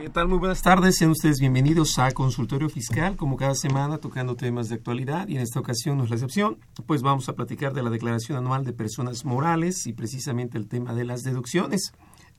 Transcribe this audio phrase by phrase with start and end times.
[0.00, 0.28] ¿Qué tal?
[0.28, 0.96] Muy buenas tardes.
[0.96, 5.42] Sean ustedes bienvenidos a Consultorio Fiscal, como cada semana tocando temas de actualidad y en
[5.42, 6.58] esta ocasión no es la excepción.
[6.86, 10.94] Pues vamos a platicar de la Declaración Anual de Personas Morales y precisamente el tema
[10.94, 11.92] de las deducciones.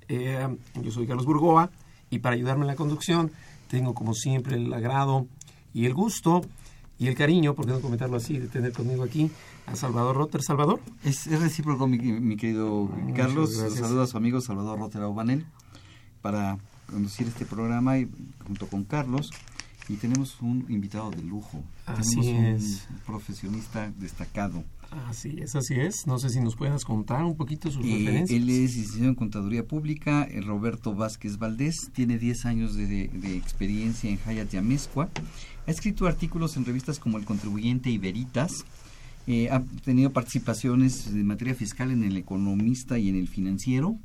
[0.08, 0.48] Eh,
[0.82, 1.70] yo soy Carlos Burgoa
[2.10, 3.30] y para ayudarme en la conducción
[3.68, 5.28] tengo como siempre el agrado
[5.74, 6.42] y el gusto
[6.98, 9.30] y el cariño, por qué no comentarlo así, de tener conmigo aquí
[9.66, 10.42] a Salvador Rotter.
[10.44, 10.80] Salvador.
[11.04, 13.54] Es, es recíproco, mi, mi querido Muchas Carlos.
[13.54, 15.46] Saludos a su amigo Salvador Rotera Obanel
[16.22, 16.58] para
[16.90, 18.08] conducir este programa y,
[18.46, 19.32] junto con Carlos.
[19.88, 21.64] Y tenemos un invitado de lujo.
[21.88, 22.88] Así tenemos es.
[22.92, 24.64] un profesionista destacado.
[25.08, 26.06] Así es, así es.
[26.08, 28.40] No sé si nos puedas contar un poquito sus Eh, referencias.
[28.42, 33.08] él es licenciado en Contaduría Pública, eh, Roberto Vázquez Valdés, tiene 10 años de, de-
[33.08, 35.10] de experiencia en Hayat Yamezcua,
[35.68, 38.66] ha escrito artículos en revistas como El Contribuyente y Veritas,
[39.28, 43.96] eh, ha tenido participaciones en materia fiscal en El Economista y en El Financiero,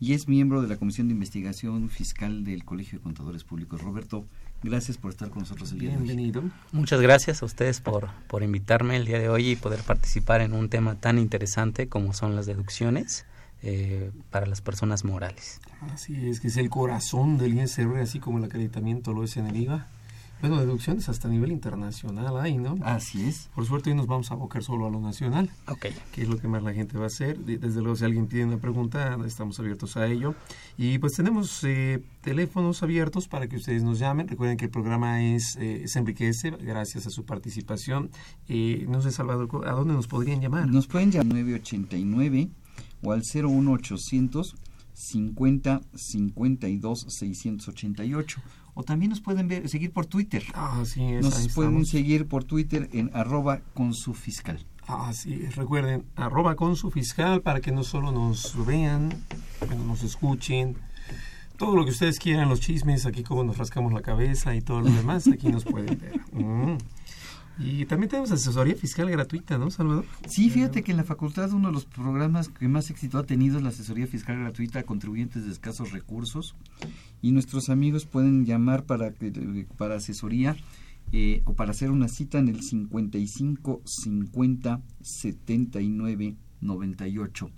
[0.00, 3.82] y es miembro de la Comisión de Investigación Fiscal del Colegio de Contadores Públicos.
[3.82, 4.24] Roberto,
[4.62, 6.02] gracias por estar con nosotros el día de hoy.
[6.04, 6.44] Bienvenido.
[6.72, 10.52] Muchas gracias a ustedes por, por invitarme el día de hoy y poder participar en
[10.52, 13.26] un tema tan interesante como son las deducciones
[13.62, 15.60] eh, para las personas morales.
[15.92, 19.46] Así es, que es el corazón del ISR, así como el acreditamiento lo es en
[19.46, 19.88] el IVA.
[20.40, 22.76] Bueno, deducciones hasta nivel internacional hay, ¿no?
[22.82, 23.48] Así es.
[23.54, 25.86] Por suerte hoy nos vamos a abocar solo a lo nacional, Ok.
[26.12, 27.38] que es lo que más la gente va a hacer.
[27.40, 30.36] De- Desde luego, si alguien tiene una pregunta, estamos abiertos a ello.
[30.76, 34.28] Y pues tenemos eh, teléfonos abiertos para que ustedes nos llamen.
[34.28, 38.10] Recuerden que el programa es eh, se enriquece gracias a su participación.
[38.48, 40.68] Eh, no sé, Salvador, ¿a dónde nos podrían llamar?
[40.68, 42.48] Nos pueden llamar al 989
[43.02, 44.54] o al 01800
[44.92, 48.40] 50 52 688
[48.78, 50.44] o también nos pueden ver, seguir por Twitter.
[50.54, 51.88] Ah, así es, Nos pueden estamos.
[51.88, 54.64] seguir por Twitter en arroba con su fiscal.
[54.86, 59.08] Así es, recuerden, arroba con su fiscal para que no solo nos vean,
[59.66, 60.76] bueno, nos escuchen,
[61.56, 64.80] todo lo que ustedes quieran, los chismes, aquí como nos rascamos la cabeza y todo
[64.80, 66.20] lo demás, aquí nos pueden ver.
[66.32, 66.78] Mm.
[67.58, 70.04] Y también tenemos asesoría fiscal gratuita, ¿no, Salvador?
[70.28, 73.56] Sí, fíjate que en la facultad uno de los programas que más éxito ha tenido
[73.56, 76.54] es la asesoría fiscal gratuita a contribuyentes de escasos recursos
[77.20, 80.56] y nuestros amigos pueden llamar para, que- para asesoría
[81.10, 87.50] eh, o para hacer una cita en el 55 50 79 98.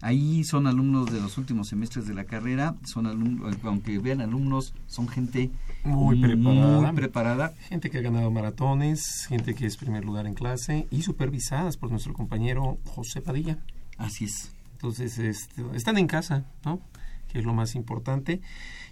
[0.00, 4.72] Ahí son alumnos de los últimos semestres de la carrera, son alumnos, aunque vean alumnos,
[4.86, 5.50] son gente
[5.88, 6.80] Muy preparada.
[6.80, 11.02] muy preparada Gente que ha ganado maratones, gente que es primer lugar en clase y
[11.02, 13.58] supervisadas por nuestro compañero José Padilla.
[13.96, 14.52] Así es.
[14.72, 16.80] Entonces, este, están en casa, ¿no?
[17.28, 18.40] Que es lo más importante.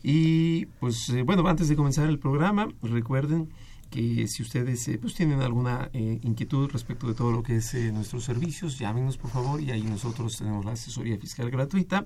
[0.02, 3.50] Y pues, eh, bueno, antes de comenzar el programa, recuerden
[3.90, 7.74] que si ustedes eh, pues tienen alguna eh, inquietud respecto de todo lo que es
[7.92, 12.04] nuestros servicios, llámenos por favor y ahí nosotros tenemos la asesoría fiscal gratuita.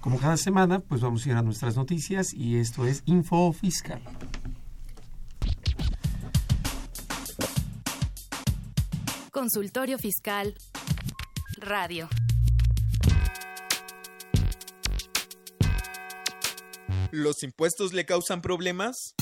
[0.00, 4.00] Como cada semana, pues vamos a ir a nuestras noticias y esto es Info Fiscal.
[9.32, 10.54] Consultorio Fiscal.
[11.58, 12.08] Radio.
[17.10, 19.14] ¿Los impuestos le causan problemas?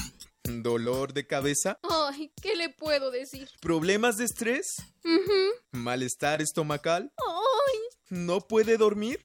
[0.44, 1.78] ¿Dolor de cabeza?
[1.82, 3.48] Ay, ¿qué le puedo decir?
[3.60, 4.76] ¿Problemas de estrés?
[5.04, 5.50] Ujú.
[5.72, 7.12] ¿Malestar estomacal?
[7.18, 7.78] Ay,
[8.10, 9.24] ¿No puede dormir?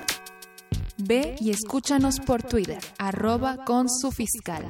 [0.97, 4.65] Ve y escúchanos por Twitter, arroba con su fiscal.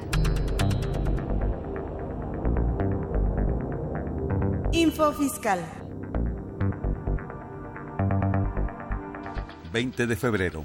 [4.74, 5.58] Info Fiscal.
[9.70, 10.64] 20 de febrero.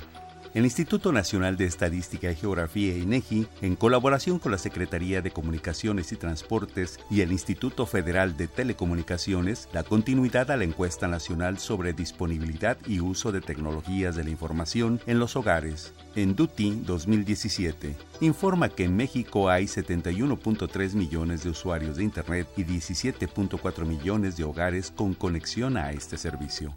[0.58, 6.12] El Instituto Nacional de Estadística y Geografía INEGI, en colaboración con la Secretaría de Comunicaciones
[6.12, 11.94] y Transportes y el Instituto Federal de Telecomunicaciones, da continuidad a la encuesta nacional sobre
[11.94, 17.96] disponibilidad y uso de tecnologías de la información en los hogares, en DUTI 2017.
[18.22, 24.44] Informa que en México hay 71.3 millones de usuarios de Internet y 17.4 millones de
[24.44, 26.76] hogares con conexión a este servicio.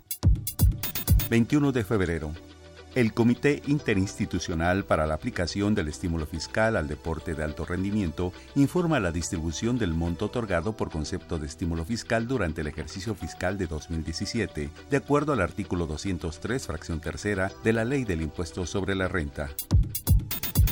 [1.31, 2.35] 21 de febrero.
[2.97, 8.99] El Comité Interinstitucional para la Aplicación del Estímulo Fiscal al Deporte de Alto Rendimiento informa
[8.99, 13.69] la distribución del monto otorgado por concepto de estímulo fiscal durante el ejercicio fiscal de
[13.69, 19.07] 2017, de acuerdo al artículo 203, fracción tercera de la Ley del Impuesto sobre la
[19.07, 19.51] Renta.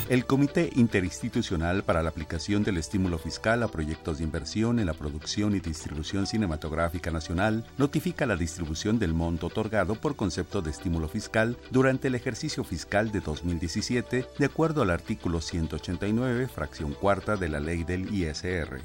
[0.09, 4.95] El Comité Interinstitucional para la Aplicación del Estímulo Fiscal a Proyectos de Inversión en la
[4.95, 11.09] Producción y Distribución Cinematográfica Nacional notifica la distribución del monto otorgado por concepto de estímulo
[11.09, 17.49] fiscal durante el ejercicio fiscal de 2017, de acuerdo al artículo 189, fracción cuarta de
[17.49, 18.81] la Ley del ISR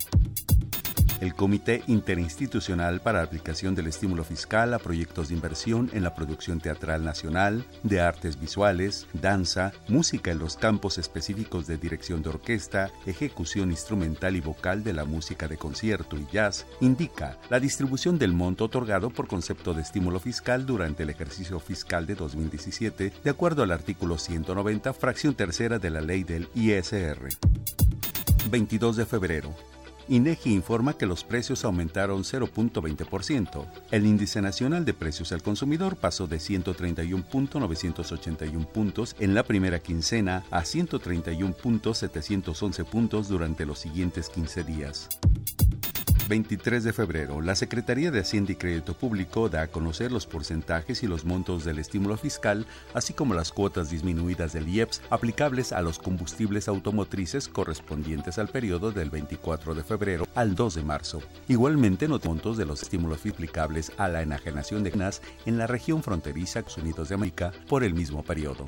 [1.20, 6.60] el Comité Interinstitucional para Aplicación del Estímulo Fiscal a Proyectos de Inversión en la Producción
[6.60, 12.90] Teatral Nacional, de Artes Visuales, Danza, Música en los campos específicos de dirección de orquesta,
[13.06, 18.32] ejecución instrumental y vocal de la música de concierto y jazz, indica la distribución del
[18.32, 23.62] monto otorgado por concepto de estímulo fiscal durante el ejercicio fiscal de 2017, de acuerdo
[23.62, 27.28] al artículo 190, fracción tercera de la ley del ISR.
[28.50, 29.73] 22 de febrero.
[30.08, 33.66] INEGI informa que los precios aumentaron 0.20%.
[33.90, 40.44] El índice nacional de precios al consumidor pasó de 131.981 puntos en la primera quincena
[40.50, 45.08] a 131.711 puntos durante los siguientes 15 días.
[46.28, 51.02] 23 de febrero, la Secretaría de Hacienda y Crédito Público da a conocer los porcentajes
[51.02, 55.82] y los montos del estímulo fiscal, así como las cuotas disminuidas del IEPS aplicables a
[55.82, 61.22] los combustibles automotrices correspondientes al periodo del 24 de febrero al 2 de marzo.
[61.48, 66.02] Igualmente, los montos de los estímulos aplicables a la enajenación de gas en la región
[66.02, 68.66] fronteriza Unidos de América por el mismo periodo.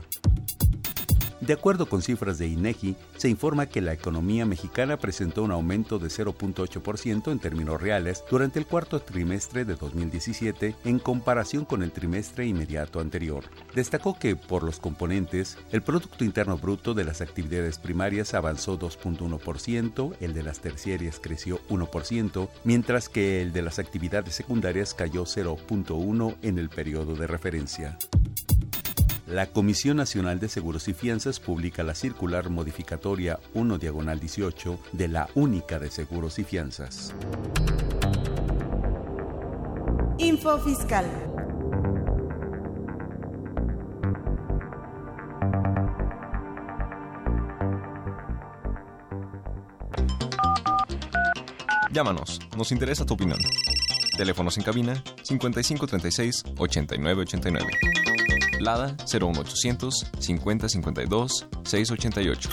[1.46, 6.00] De acuerdo con cifras de INEGI, se informa que la economía mexicana presentó un aumento
[6.00, 11.92] de 0.8% en términos reales durante el cuarto trimestre de 2017 en comparación con el
[11.92, 13.44] trimestre inmediato anterior.
[13.76, 20.16] Destacó que, por los componentes, el Producto Interno Bruto de las actividades primarias avanzó 2.1%,
[20.18, 26.34] el de las terciarias creció 1%, mientras que el de las actividades secundarias cayó 0.1%
[26.42, 27.96] en el periodo de referencia.
[29.26, 35.08] La Comisión Nacional de Seguros y Fianzas publica la circular modificatoria 1 diagonal 18 de
[35.08, 37.12] la Única de Seguros y Fianzas.
[40.18, 41.04] Info Fiscal.
[51.92, 53.38] Llámanos, nos interesa tu opinión.
[54.16, 58.05] Teléfonos en cabina 5536 8989.
[58.66, 62.50] Lada 01800 5052 688.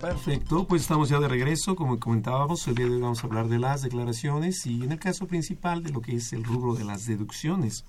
[0.00, 1.74] Perfecto, pues estamos ya de regreso.
[1.74, 5.00] Como comentábamos, el día de hoy vamos a hablar de las declaraciones y en el
[5.00, 7.84] caso principal de lo que es el rubro de las deducciones.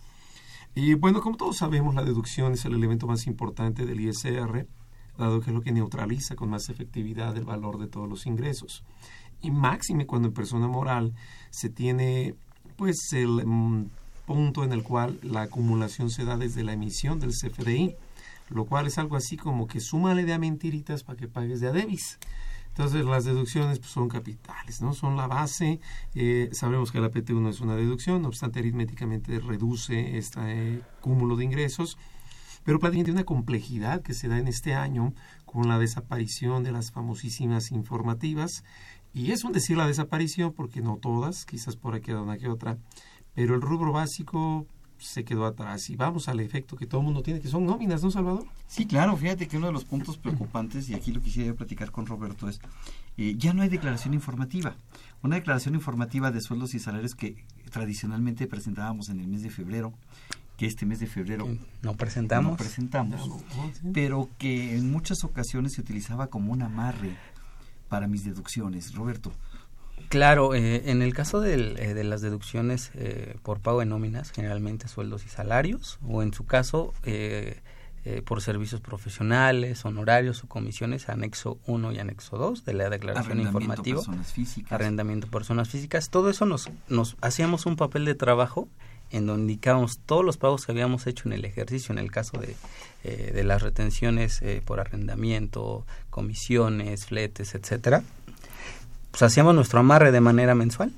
[0.73, 4.67] Y bueno, como todos sabemos, la deducción es el elemento más importante del ISR,
[5.19, 8.83] dado que es lo que neutraliza con más efectividad el valor de todos los ingresos.
[9.39, 11.13] Y máxime cuando en persona moral
[11.51, 12.33] se tiene
[12.75, 13.89] pues el mm,
[14.25, 17.95] punto en el cual la acumulación se da desde la emisión del CFDI,
[18.49, 21.67] lo cual es algo así como que súmale de a mentiritas para que pagues de
[21.67, 22.17] a debis.
[22.69, 24.93] Entonces las deducciones pues, son capitales, ¿no?
[24.93, 25.79] Son la base.
[26.13, 31.45] Eh, sabemos que la PT1 es una deducción, no obstante aritméticamente reduce este cúmulo de
[31.45, 31.97] ingresos,
[32.65, 35.13] pero tiene una complejidad que se da en este año
[35.45, 38.65] con la desaparición de las famosísimas informativas
[39.15, 42.77] y es un decir la desaparición porque no todas, quizás por aquí una que otra,
[43.33, 44.67] pero el rubro básico
[44.97, 45.89] se quedó atrás.
[45.89, 48.45] Y vamos al efecto que todo el mundo tiene, que son nóminas, ¿no, Salvador?
[48.67, 52.05] Sí, claro, fíjate que uno de los puntos preocupantes, y aquí lo quisiera platicar con
[52.05, 52.59] Roberto, es
[53.15, 54.75] eh, ya no hay declaración informativa.
[55.23, 57.37] Una declaración informativa de sueldos y salarios que
[57.71, 59.93] tradicionalmente presentábamos en el mes de febrero,
[60.57, 61.47] que este mes de febrero
[61.81, 63.29] no presentamos, no presentamos
[63.93, 67.17] pero que en muchas ocasiones se utilizaba como un amarre
[67.89, 68.93] para mis deducciones.
[68.95, 69.31] Roberto.
[70.09, 74.31] Claro, eh, en el caso del, eh, de las deducciones eh, por pago de nóminas,
[74.31, 76.93] generalmente sueldos y salarios, o en su caso
[78.23, 83.97] por servicios profesionales, honorarios o comisiones, anexo 1 y anexo 2 de la declaración informativa,
[83.97, 84.71] personas físicas.
[84.71, 88.69] arrendamiento personas físicas, todo eso nos, nos hacíamos un papel de trabajo
[89.11, 92.39] en donde indicábamos todos los pagos que habíamos hecho en el ejercicio, en el caso
[92.39, 92.55] de,
[93.03, 98.03] de las retenciones por arrendamiento, comisiones, fletes, etcétera
[99.15, 100.91] pues hacíamos nuestro amarre de manera mensual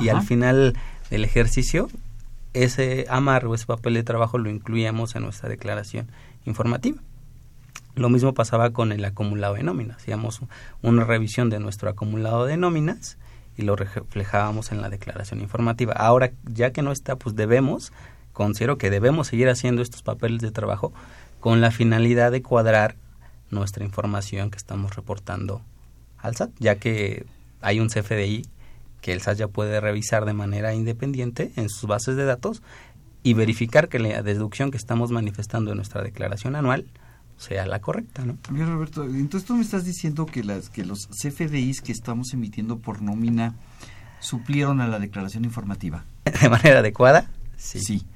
[0.00, 0.76] y al final
[1.08, 1.88] del ejercicio
[2.52, 6.08] ese amarre o ese papel de trabajo lo incluíamos en nuestra declaración
[6.46, 7.00] informativa.
[7.94, 9.98] Lo mismo pasaba con el acumulado de nóminas.
[9.98, 10.40] Hacíamos
[10.82, 13.18] una revisión de nuestro acumulado de nóminas
[13.56, 15.92] y lo reflejábamos en la declaración informativa.
[15.94, 17.92] Ahora, ya que no está, pues debemos,
[18.32, 20.92] considero que debemos seguir haciendo estos papeles de trabajo
[21.40, 22.96] con la finalidad de cuadrar
[23.50, 25.62] nuestra información que estamos reportando
[26.18, 27.26] al SAT, ya que
[27.60, 28.46] hay un CFDI
[29.00, 32.62] que el SAT ya puede revisar de manera independiente en sus bases de datos
[33.22, 36.86] y verificar que la deducción que estamos manifestando en nuestra declaración anual
[37.36, 38.38] sea la correcta, ¿no?
[38.50, 42.78] Bien, Roberto, entonces tú me estás diciendo que las que los CFDIs que estamos emitiendo
[42.78, 43.54] por nómina
[44.20, 46.04] suplieron a la declaración informativa.
[46.40, 47.80] De manera adecuada, sí.
[47.80, 48.06] Sí.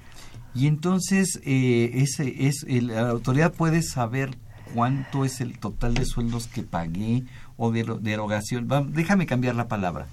[0.54, 4.37] Y entonces eh, ese es la autoridad puede saber
[4.75, 7.25] cuánto es el total de sueldos que pagué
[7.56, 8.68] o de derogación.
[8.92, 10.06] déjame cambiar la palabra.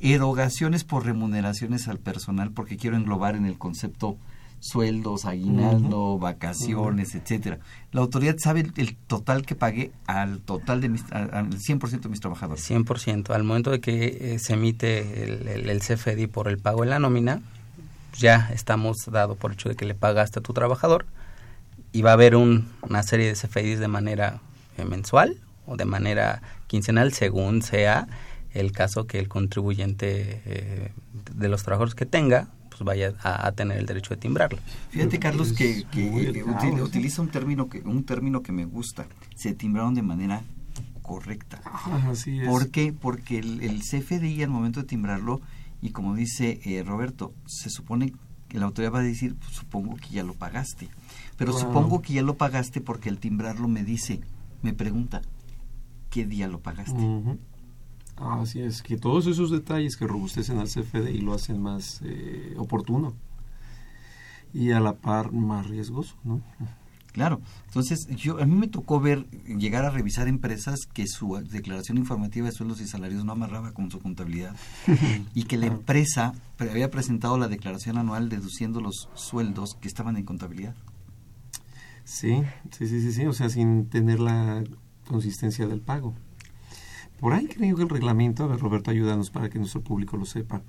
[0.00, 4.16] Erogaciones por remuneraciones al personal, porque quiero englobar en el concepto
[4.62, 7.58] sueldos, aguinaldo, vacaciones, etcétera.
[7.90, 12.20] La autoridad sabe el, total que pagué al total de mis, al 100% de mis
[12.20, 12.70] trabajadores.
[12.70, 13.30] 100%.
[13.30, 17.00] Al momento de que eh, se emite el, el, CFDI por el pago de la
[17.00, 17.42] nómina,
[18.16, 21.06] ya estamos dado por hecho de que le pagaste a tu trabajador
[21.90, 24.40] y va a haber una serie de CFDIs de manera
[24.78, 28.06] eh, mensual o de manera quincenal según sea
[28.54, 30.92] el caso que el contribuyente eh,
[31.34, 34.58] de los trabajadores que tenga pues vaya a, tener el derecho de timbrarlo.
[34.90, 36.42] Fíjate Carlos que, que
[36.82, 39.06] utiliza, un término que un término que me gusta.
[39.34, 40.42] Se timbraron de manera
[41.02, 41.60] correcta.
[42.08, 42.48] así es.
[42.48, 42.92] ¿Por qué?
[42.92, 45.40] Porque el, el, CFDI al momento de timbrarlo
[45.80, 48.12] y como dice eh, Roberto, se supone
[48.48, 50.88] que la autoridad va a decir, pues, supongo que ya lo pagaste.
[51.36, 54.20] Pero supongo que ya lo pagaste porque el timbrarlo me dice,
[54.62, 55.22] me pregunta,
[56.10, 57.02] qué día lo pagaste.
[58.22, 63.14] Así es, que todos esos detalles que robustecen al CFDI lo hacen más eh, oportuno
[64.54, 66.40] y a la par más riesgoso, ¿no?
[67.12, 71.98] Claro, entonces yo a mí me tocó ver llegar a revisar empresas que su declaración
[71.98, 74.56] informativa de sueldos y salarios no amarraba con su contabilidad
[75.34, 80.24] y que la empresa había presentado la declaración anual deduciendo los sueldos que estaban en
[80.24, 80.74] contabilidad.
[82.04, 84.64] Sí, sí, sí, sí, sí, o sea, sin tener la
[85.06, 86.14] consistencia del pago.
[87.22, 90.24] Por ahí creo que el reglamento, a ver Roberto, ayúdanos para que nuestro público lo
[90.24, 90.60] sepa.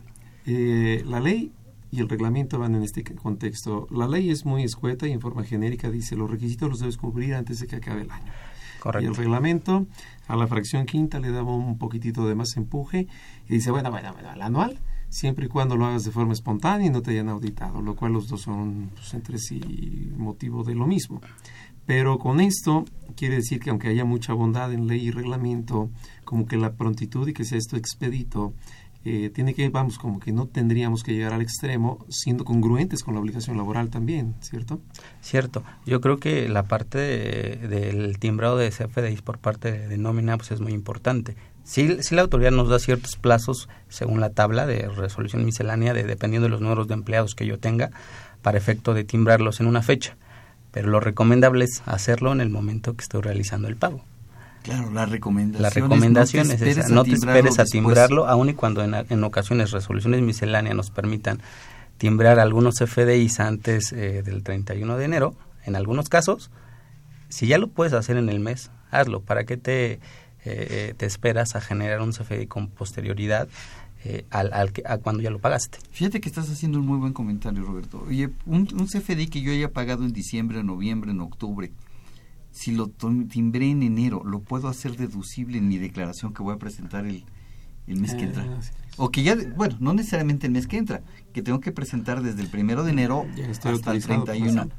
[0.46, 1.52] Eh, la ley
[1.90, 3.88] y el reglamento van en este contexto.
[3.90, 7.34] La ley es muy escueta y en forma genérica dice los requisitos los debes cumplir
[7.34, 8.32] antes de que acabe el año.
[8.80, 9.04] Correcto.
[9.04, 9.88] Y el reglamento
[10.28, 13.08] a la fracción quinta le daba un poquitito de más empuje
[13.50, 14.78] y dice, bueno, bueno, bueno, el anual,
[15.10, 18.14] siempre y cuando lo hagas de forma espontánea y no te hayan auditado, lo cual
[18.14, 21.20] los dos son pues, entre sí motivo de lo mismo.
[21.86, 22.86] Pero con esto
[23.16, 25.90] quiere decir que aunque haya mucha bondad en ley y reglamento,
[26.24, 28.54] como que la prontitud y que sea esto expedito,
[29.06, 33.14] eh, tiene que, vamos, como que no tendríamos que llegar al extremo siendo congruentes con
[33.14, 34.80] la obligación laboral también, ¿cierto?
[35.22, 35.64] Cierto.
[35.86, 40.62] Yo creo que la parte del timbrado de CFDIs por parte de, nómina pues es
[40.62, 41.36] muy importante.
[41.66, 46.04] Si sí, la autoridad nos da ciertos plazos según la tabla de resolución miscelánea, de,
[46.04, 47.92] dependiendo de los números de empleados que yo tenga,
[48.42, 50.16] para efecto de timbrarlos en una fecha
[50.74, 54.04] pero lo recomendable es hacerlo en el momento que estoy realizando el pago.
[54.64, 58.84] Claro, la recomendación, la recomendación es esa, no te esperes a timbrarlo, aun y cuando
[58.84, 61.40] en, ocasiones resoluciones misceláneas nos permitan
[61.98, 66.50] timbrar algunos FDIs antes eh, del 31 de enero, en algunos casos,
[67.30, 69.22] si ya lo puedes hacer en el mes, hazlo.
[69.22, 70.00] ¿Para qué te, eh,
[70.46, 73.48] eh, te esperas a generar un CFDI con posterioridad
[74.06, 75.78] eh, al, al, a cuando ya lo pagaste.
[75.92, 78.04] Fíjate que estás haciendo un muy buen comentario, Roberto.
[78.08, 81.72] Oye, un, un CFDI que yo haya pagado en diciembre, en noviembre, en octubre,
[82.52, 86.58] si lo timbré en enero, ¿lo puedo hacer deducible en mi declaración que voy a
[86.58, 87.24] presentar el,
[87.88, 88.46] el mes que Eh, entra.
[88.98, 91.02] O que ya, bueno, no necesariamente el mes que entra,
[91.34, 94.70] que tengo que presentar desde el primero de enero hasta el autorizado, 31.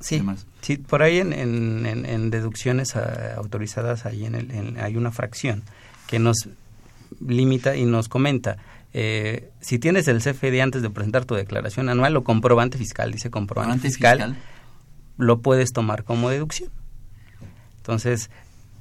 [0.00, 0.46] Sí, Además.
[0.62, 4.96] sí, por ahí en, en, en- en deducciones ah, autorizadas ahí en el, en- hay
[4.96, 5.62] una fracción
[6.06, 6.48] que nos
[7.20, 8.56] limita y nos comenta
[8.92, 13.30] eh, si tienes el CFD antes de presentar tu declaración anual o comprobante fiscal, dice
[13.30, 14.36] comprobante, Comprobante fiscal, fiscal.
[15.16, 16.70] lo puedes tomar como deducción.
[17.76, 18.30] Entonces,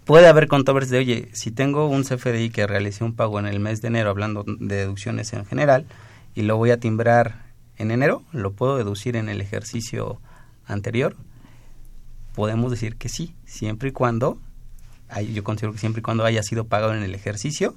[0.06, 3.60] puede haber controvers de, oye, si tengo un CFDI que realicé un pago en el
[3.60, 5.86] mes de enero, hablando de deducciones en general,
[6.34, 7.46] y lo voy a timbrar
[7.78, 10.20] en enero, lo puedo deducir en el ejercicio
[10.66, 11.16] anterior.
[12.34, 14.40] Podemos decir que sí, siempre y cuando,
[15.34, 17.76] yo considero que siempre y cuando haya sido pagado en el ejercicio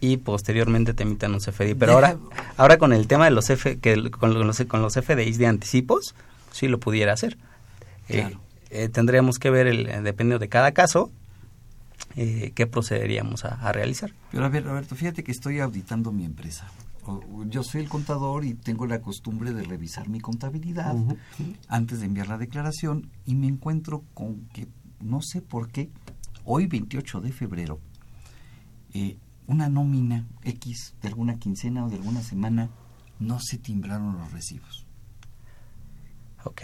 [0.00, 1.74] y posteriormente te emitan un CFDI.
[1.74, 2.18] Pero ahora,
[2.56, 6.14] ahora con el tema de los F, que con los, con los CFDIs de anticipos,
[6.52, 7.38] sí lo pudiera hacer.
[8.08, 8.40] Eh, Claro.
[8.70, 11.10] eh, tendríamos que ver, el, eh, dependiendo de cada caso,
[12.16, 14.12] eh, qué procederíamos a, a realizar.
[14.30, 16.66] Pero a ver, Roberto, fíjate que estoy auditando mi empresa.
[17.48, 20.94] Yo soy el contador y tengo la costumbre de revisar mi contabilidad
[21.68, 24.68] antes de enviar la declaración y me encuentro con que,
[25.00, 25.90] no sé por qué,
[26.46, 27.78] hoy 28 de febrero,
[28.94, 32.70] eh, una nómina X de alguna quincena o de alguna semana,
[33.20, 34.84] no se timbraron los recibos.
[36.44, 36.62] Ok.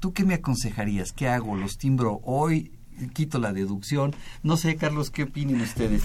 [0.00, 1.12] ¿Tú qué me aconsejarías?
[1.12, 1.56] ¿Qué hago?
[1.56, 2.70] ¿Los timbro hoy?
[3.12, 4.14] ¿Quito la deducción?
[4.44, 6.02] No sé, Carlos, ¿qué opinen ustedes?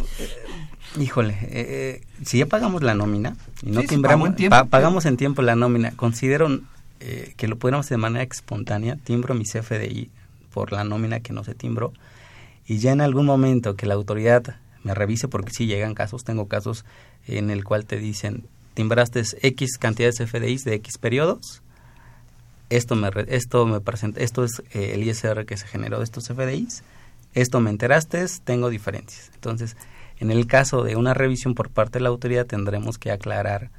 [0.99, 5.05] Híjole, eh, eh, si ya pagamos la nómina y no Sí, timbramos, en pa- pagamos
[5.05, 6.47] en tiempo la nómina, considero
[6.99, 10.09] eh, que lo pudiéramos hacer de manera espontánea, timbro mi CFDI
[10.51, 11.93] por la nómina que no se timbró
[12.65, 16.47] y ya en algún momento que la autoridad me revise, porque sí llegan casos, tengo
[16.47, 16.85] casos
[17.27, 21.61] en el cual te dicen, timbraste X cantidad de CFDIs de X periodos,
[22.69, 26.27] esto me, esto me presenta, esto es eh, el ISR que se generó de estos
[26.27, 26.83] CFDIs,
[27.33, 29.31] esto me enteraste, tengo diferencias.
[29.33, 29.75] Entonces,
[30.19, 33.71] en el caso de una revisión por parte de la autoridad tendremos que aclarar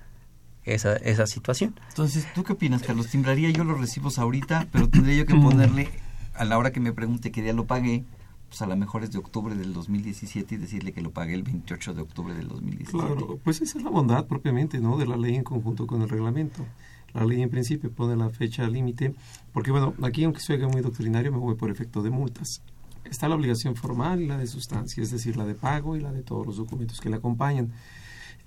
[0.65, 1.79] esa, esa situación.
[1.89, 3.09] Entonces, ¿tú qué opinas, Carlos?
[3.09, 5.89] Timbraría yo los recibos ahorita, pero tendría yo que ponerle,
[6.35, 8.05] a la hora que me pregunte qué día lo pagué,
[8.51, 11.45] pues a lo mejor es de octubre del 2017 y decirle que lo pagué el
[11.45, 12.99] 28 de octubre del 2017.
[12.99, 14.99] Claro, pues esa es la bondad propiamente, ¿no?
[14.99, 16.67] De la ley en conjunto con el reglamento.
[17.15, 19.15] La ley en principio pone la fecha límite,
[19.53, 22.61] porque bueno, aquí aunque oiga muy doctrinario, me voy por efecto de multas.
[23.05, 26.11] Está la obligación formal y la de sustancia, es decir, la de pago y la
[26.11, 27.71] de todos los documentos que la acompañan.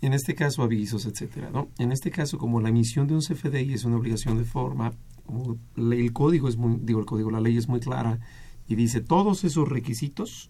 [0.02, 1.70] En este caso, avisos, etcétera, ¿no?
[1.78, 4.92] En este caso, como la emisión de un CFDI es una obligación de forma,
[5.26, 8.20] como el código es muy, digo, el código, la ley es muy clara
[8.68, 10.50] y dice todos esos requisitos,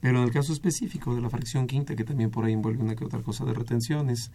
[0.00, 2.94] pero en el caso específico de la fracción quinta, que también por ahí envuelve una
[2.96, 4.30] que otra cosa de retenciones,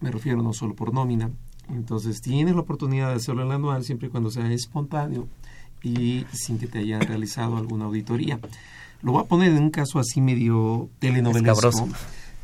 [0.00, 1.30] me refiero no solo por nómina,
[1.68, 5.28] entonces tienes la oportunidad de hacerlo en la anual siempre y cuando sea espontáneo
[5.82, 8.40] y sin que te hayan realizado alguna auditoría.
[9.02, 11.68] Lo voy a poner en un caso así medio telenovelesco.
[11.68, 11.88] Escabroso.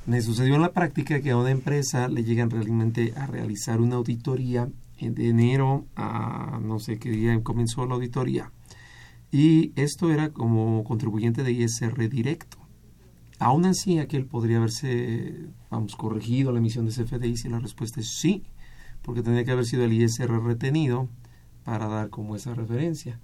[0.07, 3.97] Me sucedió en la práctica que a una empresa le llegan realmente a realizar una
[3.97, 8.53] auditoría en- de enero a no sé qué día comenzó la auditoría.
[9.35, 12.57] Y esto era como contribuyente de ISR directo.
[13.41, 18.17] Aún así, aquel podría haberse, vamos, corregido la emisión de CFDI si la respuesta es
[18.17, 18.45] sí,
[19.03, 21.09] porque tendría que haber sido el ISR retenido
[21.65, 23.19] para dar como esa referencia.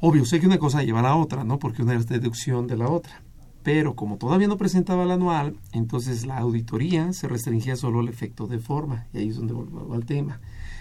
[0.00, 1.60] Obvio, sé que una cosa lleva a la otra, ¿no?
[1.60, 3.22] Porque una es deducción de la otra.
[3.62, 8.48] Pero como todavía no presentaba el anual, entonces la auditoría se restringía solo al efecto
[8.48, 9.06] de forma.
[9.12, 10.40] Y ahí es donde vuelvo al tema.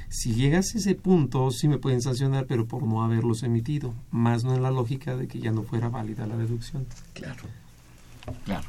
[0.09, 3.93] Si llegas a ese punto, sí me pueden sancionar, pero por no haberlos emitido.
[4.11, 6.85] Más no en la lógica de que ya no fuera válida la deducción.
[7.13, 7.43] Claro.
[8.45, 8.65] Claro.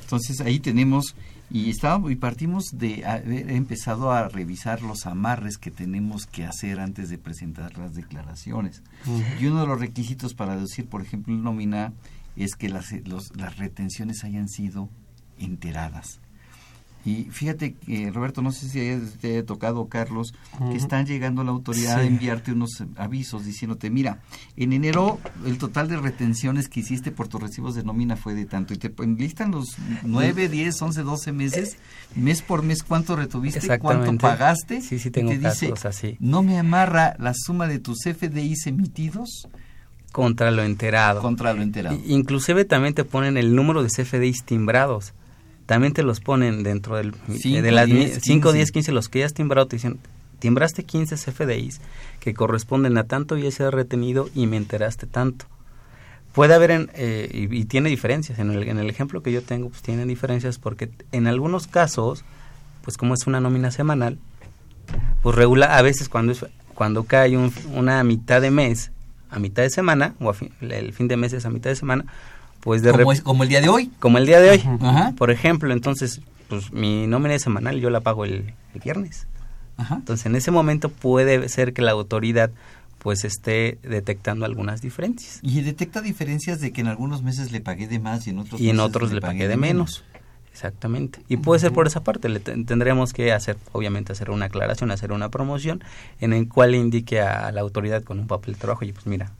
[0.00, 1.16] Entonces ahí tenemos
[1.50, 6.78] y estábamos y partimos de haber empezado a revisar los amarres que tenemos que hacer
[6.80, 8.82] antes de presentar las declaraciones.
[9.40, 11.92] Y uno de los requisitos para deducir, por ejemplo, el nómina
[12.36, 14.88] es que las, los- las retenciones hayan sido
[15.38, 16.20] enteradas.
[17.06, 20.34] Y fíjate que, Roberto, no sé si te haya tocado, Carlos,
[20.70, 24.18] que están llegando a la autoridad a enviarte unos avisos diciéndote, mira,
[24.56, 28.44] en enero el total de retenciones que hiciste por tus recibos de nómina fue de
[28.44, 28.74] tanto.
[28.74, 31.76] Y te listan los 9, 10, 11, 12 meses,
[32.16, 34.80] mes por mes, cuánto retuviste, cuánto pagaste.
[34.80, 36.16] Sí, sí y tengo te dice, así.
[36.18, 39.48] no me amarra la suma de tus FDIs emitidos
[40.10, 41.20] Contra lo enterado.
[41.20, 41.98] contra lo enterado.
[42.06, 45.12] Inclusive también te ponen el número de CFDIs timbrados.
[45.66, 48.56] También te los ponen dentro del Cinco, de las 10, 5, 15.
[48.56, 49.98] 10, 15 los que ya has timbrado te dicen
[50.38, 51.80] timbraste 15 CFDIs
[52.20, 55.46] que corresponden a tanto y ese retenido y me enteraste tanto.
[56.34, 59.42] Puede haber en, eh, y, y tiene diferencias en el, en el ejemplo que yo
[59.42, 62.24] tengo pues tienen diferencias porque en algunos casos
[62.82, 64.18] pues como es una nómina semanal
[65.22, 68.92] pues regula a veces cuando es cuando cae un- una mitad de mes
[69.30, 71.76] a mitad de semana o a fin- el fin de mes es a mitad de
[71.76, 72.04] semana
[72.66, 73.90] pues de como, es- el día de hoy.
[74.00, 74.62] como el día de hoy.
[74.82, 75.12] Ajá.
[75.16, 79.26] Por ejemplo, entonces, pues mi nómina semanal yo la pago el, el viernes.
[79.78, 79.94] Ajá.
[79.96, 82.50] Entonces, en ese momento puede ser que la autoridad
[82.98, 87.86] pues esté detectando algunas diferencias Y detecta diferencias de que en algunos meses le pagué
[87.86, 90.02] de más y en otros y en meses otros le pagué de menos.
[90.52, 91.20] Exactamente.
[91.28, 92.28] Y puede ser por esa parte.
[92.28, 95.84] Le ten- tendremos que hacer, obviamente, hacer una aclaración, hacer una promoción
[96.20, 99.30] en el cual indique a la autoridad con un papel de trabajo, y pues mira,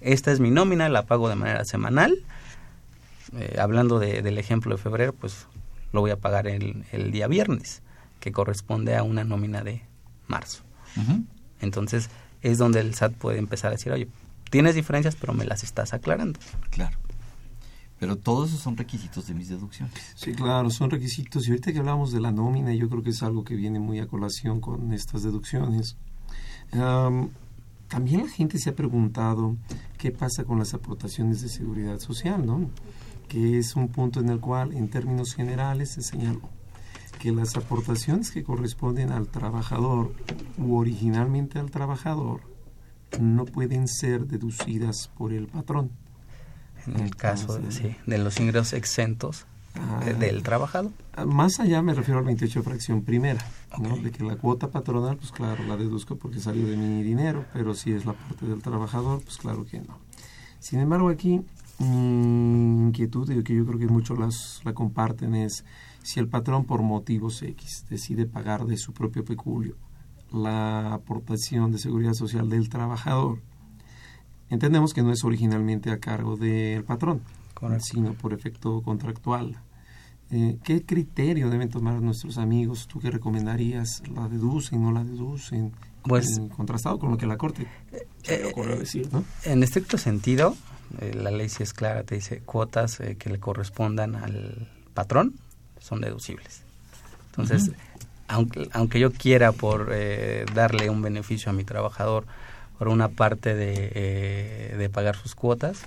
[0.00, 2.16] esta es mi nómina, la pago de manera semanal.
[3.36, 5.46] Eh, hablando de- del ejemplo de febrero, pues
[5.92, 7.82] lo voy a pagar el, el día viernes,
[8.20, 9.82] que corresponde a una nómina de
[10.28, 10.62] marzo.
[11.60, 12.10] Entonces
[12.42, 14.08] es donde el SAT puede empezar a decir, oye,
[14.50, 16.38] tienes diferencias, pero me las estás aclarando.
[16.70, 16.96] Claro.
[17.98, 19.94] Pero todos esos son requisitos de mis deducciones.
[20.14, 21.46] Sí, claro, son requisitos.
[21.46, 23.98] Y ahorita que hablamos de la nómina, yo creo que es algo que viene muy
[24.00, 25.96] a colación con estas deducciones.
[26.72, 27.30] Am,
[27.88, 29.56] también la gente se ha preguntado
[29.96, 32.68] qué pasa con las aportaciones de seguridad social, ¿no?
[33.28, 36.40] Que es un punto en el cual, en términos generales, se señaló
[37.18, 40.12] que las aportaciones que corresponden al trabajador
[40.58, 42.40] u originalmente al trabajador
[43.20, 45.90] no pueden ser deducidas por el patrón.
[46.86, 50.00] En el caso de, sí, de los ingresos exentos Ah.
[50.04, 50.92] de- del trabajador.
[51.16, 53.44] Ah, Más allá me refiero al 28 fracción primera,
[53.80, 53.96] ¿no?
[53.96, 57.74] De que la cuota patronal, pues claro, la deduzco porque salió de mi dinero, pero
[57.74, 59.98] si es la parte del trabajador, pues claro que no.
[60.60, 61.40] Sin embargo, aquí
[61.80, 65.64] mi inquietud, y que yo creo que muchos las, la comparten, es
[66.02, 69.76] si el patrón por motivos X decide pagar de su propio peculio
[70.32, 73.40] la aportación de seguridad social del trabajador,
[74.50, 77.20] entendemos que no es originalmente a cargo del patrón,
[77.54, 77.84] Correcto.
[77.84, 79.56] sino por efecto contractual.
[80.30, 82.88] Eh, ¿Qué criterio deben tomar nuestros amigos?
[82.88, 84.02] ¿Tú qué recomendarías?
[84.14, 85.72] ¿La deducen, no la deducen?
[86.02, 87.66] Pues- En contrastado con lo que la Corte
[88.22, 89.22] se le ocurrió decir, ¿no?
[89.44, 90.56] En estricto sentido,
[91.00, 95.34] eh, la ley sí es clara, te dice cuotas eh, que le correspondan al patrón
[95.80, 96.62] son deducibles.
[97.30, 97.72] Entonces,
[98.28, 102.24] aunque, aunque yo quiera por eh, darle un beneficio a mi trabajador
[102.78, 105.82] por una parte de, eh, de pagar sus cuotas.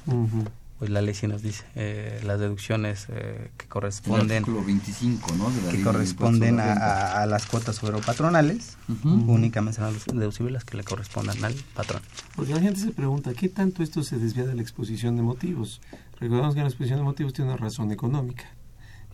[0.79, 5.35] Pues la ley sí nos dice eh, las deducciones eh, que El corresponden artículo 25,
[5.35, 5.49] ¿no?
[5.49, 7.17] De la ley que corresponden a, a la renta.
[7.17, 9.09] a- a las cuotas patronales Ujú.
[9.31, 12.01] únicamente serán deducibles las que le correspondan al patrón.
[12.35, 15.81] Porque la gente se pregunta, ¿qué tanto esto se desvía de la exposición de motivos?
[16.19, 18.45] Recordemos que la exposición de motivos tiene una razón económica,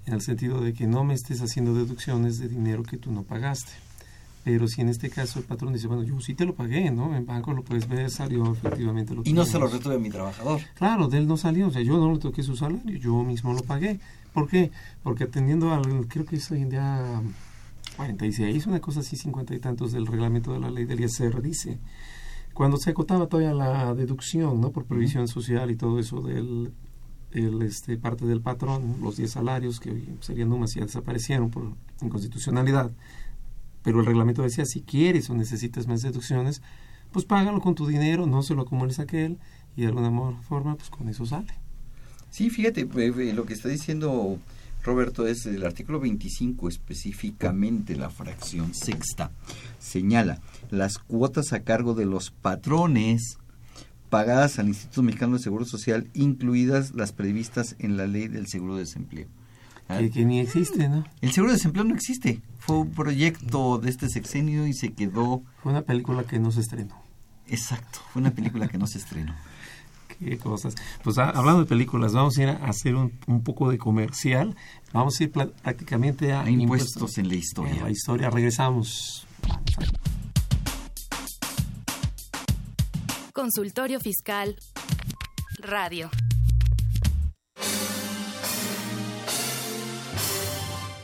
[0.05, 3.23] en el sentido de que no me estés haciendo deducciones de dinero que tú no
[3.23, 3.71] pagaste.
[4.43, 7.15] Pero si en este caso el patrón dice, bueno, yo sí te lo pagué, ¿no?
[7.15, 9.73] En banco lo puedes ver, salió efectivamente lo que Y no se lo vimos".
[9.79, 10.59] retuve mi trabajador.
[10.75, 13.53] Claro, de él no salió, o sea, yo no le toqué su salario, yo mismo
[13.53, 13.99] lo pagué.
[14.33, 14.71] ¿Por qué?
[15.01, 17.21] Porque atendiendo al, creo que es hoy en día
[17.95, 21.79] 46, una cosa así, 50 y tantos del reglamento de la ley del ISR, dice,
[22.53, 24.71] cuando se acotaba todavía la deducción, ¿no?
[24.71, 26.73] Por previsión social y todo eso del
[27.31, 31.73] el, este, parte del patrón, los 10 salarios que hoy serían numas ya desaparecieron por
[32.01, 32.91] inconstitucionalidad,
[33.83, 36.61] pero el reglamento decía, si quieres o necesitas más deducciones,
[37.11, 39.37] pues págalo con tu dinero, no se lo acumules a aquel,
[39.75, 41.53] y de alguna forma, pues con eso sale.
[42.31, 44.39] Sí, fíjate, eh, eh, lo que está diciendo
[44.83, 49.31] Roberto es el artículo 25 específicamente la fracción sexta
[49.79, 50.41] señala
[50.71, 53.37] las cuotas a cargo de los patrones
[54.09, 58.75] pagadas al Instituto Mexicano de Seguro Social, incluidas las previstas en la ley del seguro
[58.75, 59.27] de desempleo.
[59.87, 61.03] Ah, Que, que ni existe, ¿no?
[61.21, 62.41] El seguro de desempleo no existe.
[62.59, 65.43] Fue un proyecto de este sexenio y se quedó.
[65.61, 67.01] Fue una película que no se estrenó.
[67.47, 69.35] Exacto, fue una película que no se estrenó.
[70.19, 70.75] Qué cosas.
[71.03, 74.55] Pues ah, hablando de películas, vamos a ir a hacer un, un poco de comercial.
[74.93, 77.73] Vamos a ir prácticamente a, A impuestos en la historia.
[77.73, 79.27] En la historia, regresamos.
[83.33, 84.55] Consultorio Fiscal
[85.59, 86.09] Radio.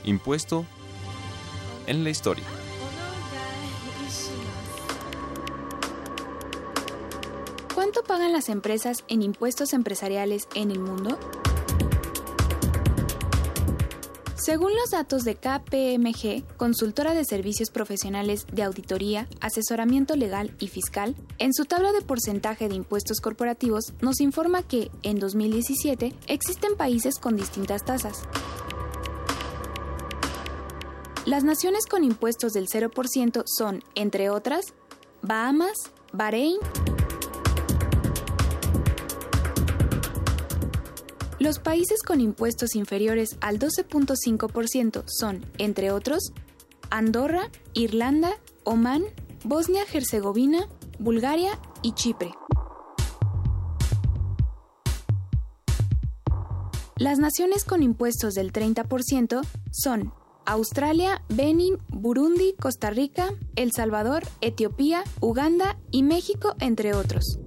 [0.10, 0.66] Impuesto
[1.86, 2.44] en la historia.
[7.76, 11.20] ¿Cuánto pagan las empresas en impuestos empresariales en el mundo?
[14.34, 21.16] Según los datos de KPMG, consultora de servicios profesionales de auditoría, asesoramiento legal y fiscal,
[21.38, 27.20] en su tabla de porcentaje de impuestos corporativos nos informa que, en 2017, existen países
[27.20, 28.24] con distintas tasas.
[31.30, 34.74] Las naciones con impuestos del 0% son, entre otras,
[35.22, 36.58] Bahamas, Bahrein,
[41.38, 46.34] Los países con impuestos inferiores al 12.5% son, entre otros,
[46.90, 48.32] Andorra, Irlanda,
[48.64, 49.04] Omán,
[49.44, 52.32] Bosnia-Herzegovina, Bulgaria y Chipre.
[56.98, 60.12] Las naciones con impuestos del 30% son
[60.50, 67.38] Australia, Benin, Burundi, Costa Rica, El Salvador, Etiopía, Uganda y México, entre otros.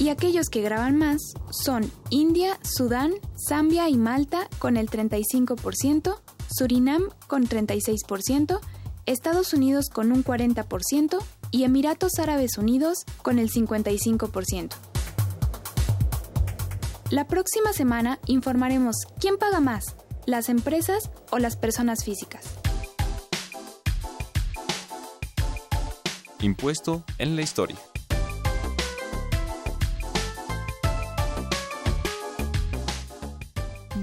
[0.00, 3.14] Y aquellos que graban más son India, Sudán,
[3.48, 8.60] Zambia y Malta con el 35%, Surinam con 36%,
[9.06, 11.18] Estados Unidos con un 40%
[11.52, 14.74] y Emiratos Árabes Unidos con el 55%.
[17.10, 19.96] La próxima semana informaremos quién paga más,
[20.28, 22.44] las empresas o las personas físicas.
[26.40, 27.76] Impuesto en la historia.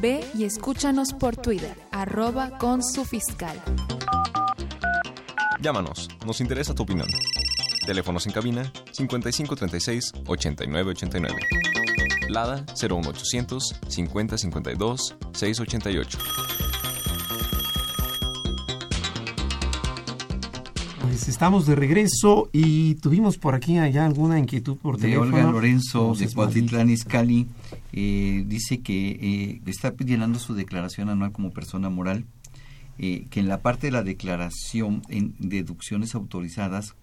[0.02, 3.62] Ve y escúchanos por Twitter, arroba con su fiscal.
[5.62, 7.08] Llámanos, nos interesa tu opinión.
[7.86, 11.95] Teléfonos en cabina 5536 8989.
[12.30, 16.18] Lada 01800 5052 688.
[21.02, 25.36] Pues estamos de regreso y tuvimos por aquí allá alguna inquietud por de teléfono.
[25.36, 27.48] Olga Lorenzo de Entonces, Cuautitlán Izcalli
[27.94, 32.26] eh, dice que eh, está llenando su declaración anual como persona moral,
[32.98, 36.96] eh, que en la parte de la declaración en deducciones autorizadas,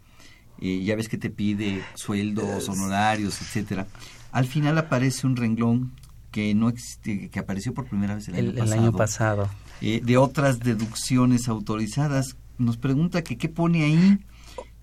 [0.61, 3.87] eh, ya ves que te pide sueldos, honorarios, etcétera.
[4.33, 5.92] Al final aparece un renglón
[6.31, 8.81] que no existe, que apareció por primera vez el, El, año el pasado.
[8.83, 9.49] año pasado.
[9.83, 12.37] eh, de otras deducciones autorizadas.
[12.59, 14.18] Nos pregunta que qué pone ahí,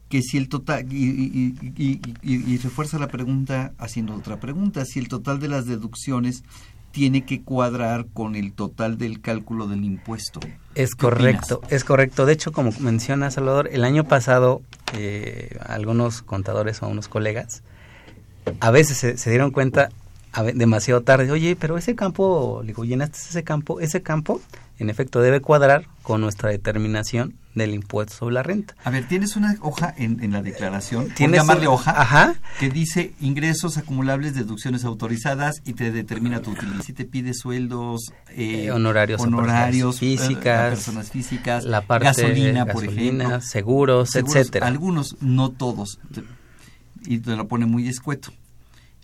[0.10, 5.00] que si el total, y, y- y- y- refuerza la pregunta haciendo otra pregunta, si
[5.00, 6.44] el total de las deducciones
[6.92, 10.40] tiene que cuadrar con el total del cálculo del impuesto.
[10.74, 12.26] Es ¿Qué correcto, es correcto.
[12.26, 14.64] De hecho, como menciona Salvador, el año pasado
[14.96, 17.62] eh, algunos contadores o unos colegas
[18.60, 19.90] a veces se, se dieron cuenta
[20.32, 24.40] a demasiado tarde, oye, pero ese campo, le digo, llenaste ese campo, ese campo
[24.78, 28.76] en efecto debe cuadrar con nuestra determinación del impuesto sobre la renta.
[28.84, 32.36] A ver, tienes una hoja en, en la declaración, por ¿Tienes llamarle un- hoja, Ajá.
[32.60, 36.84] que dice ingresos acumulables, deducciones autorizadas y te determina tu utilidad.
[36.84, 42.66] Si te pide sueldos, eh, Eh, honorarios honorarios eh, físicas, personas físicas, la parte gasolina,
[42.68, 44.68] por gasolina, ejemplo, seguros, etcétera.
[44.68, 46.00] Algunos, no todos,
[47.06, 48.32] y te lo pone muy escueto.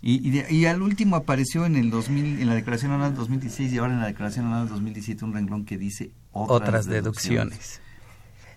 [0.02, 3.72] Y, y, de- y al último apareció en el 2000, en la declaración anual 2016
[3.72, 7.80] y ahora en la declaración anual 2017 un renglón que dice otras, otras deducciones.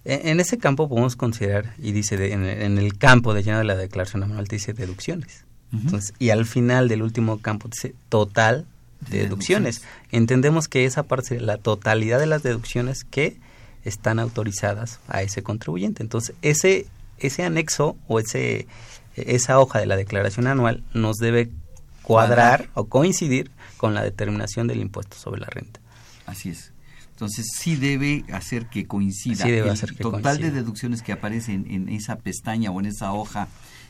[0.05, 3.57] En, en ese campo podemos considerar, y dice, de- en, en el campo de lleno
[3.57, 5.45] de la declaración anual dice deducciones.
[5.71, 8.65] Entonces, y al final del último campo dice total
[9.01, 9.81] de De deducciones.
[10.11, 13.37] Entendemos que esa parte es la totalidad de las deducciones que
[13.85, 16.01] están autorizadas a ese contribuyente.
[16.03, 16.87] Entonces, ese,
[17.19, 18.67] ese anexo o ese,
[19.15, 21.49] esa hoja de la declaración anual nos debe
[22.03, 25.79] cuadrar o coincidir con la determinación del impuesto sobre la renta.
[26.25, 26.71] Así es.
[27.11, 30.47] Entonces sí debe hacer que coincida Sí debe el hacer que total coincida.
[30.47, 33.47] de deducciones que aparecen en esa pestaña o en esa hoja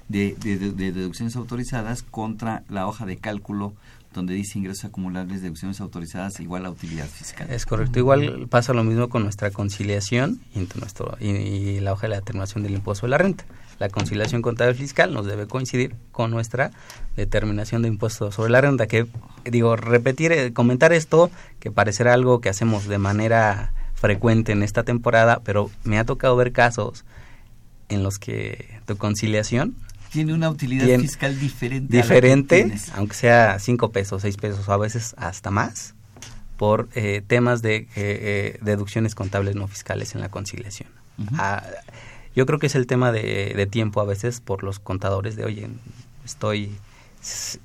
[0.08, 3.74] de, de- de- de deducciones autorizadas contra la hoja de cálculo
[4.16, 7.48] donde dice ingresos acumulables, deducciones autorizadas igual a utilidad fiscal.
[7.52, 8.00] Es correcto.
[8.00, 12.16] Igual pasa lo mismo con nuestra conciliación y, nuestro, y, y la hoja de la
[12.16, 13.46] determinación del impuesto de la renta.
[13.80, 16.72] La conciliación contable fiscal nos debe coincidir con nuestra
[17.15, 18.88] determinación de impuesto sobre la renta.
[18.88, 19.08] Que,
[19.46, 24.84] digo, repetir, eh, comentar esto, que parecerá algo que hacemos de manera frecuente en esta
[24.84, 27.06] temporada, pero me ha tocado ver casos
[27.89, 29.76] en los que tu conciliación
[30.12, 31.96] Tiene una utilidad Tiene- fiscal diferente.
[31.98, 35.96] diferente, aunque sea cinco pesos, seis pesos o a veces hasta más,
[36.58, 40.89] por eh, temas de eh, eh, deducciones contables no fiscales en la conciliación.
[41.38, 41.63] Ah,
[42.39, 45.67] yo creo que es el tema de, tiempo a veces por los contadores de, oye,
[46.23, 46.71] estoy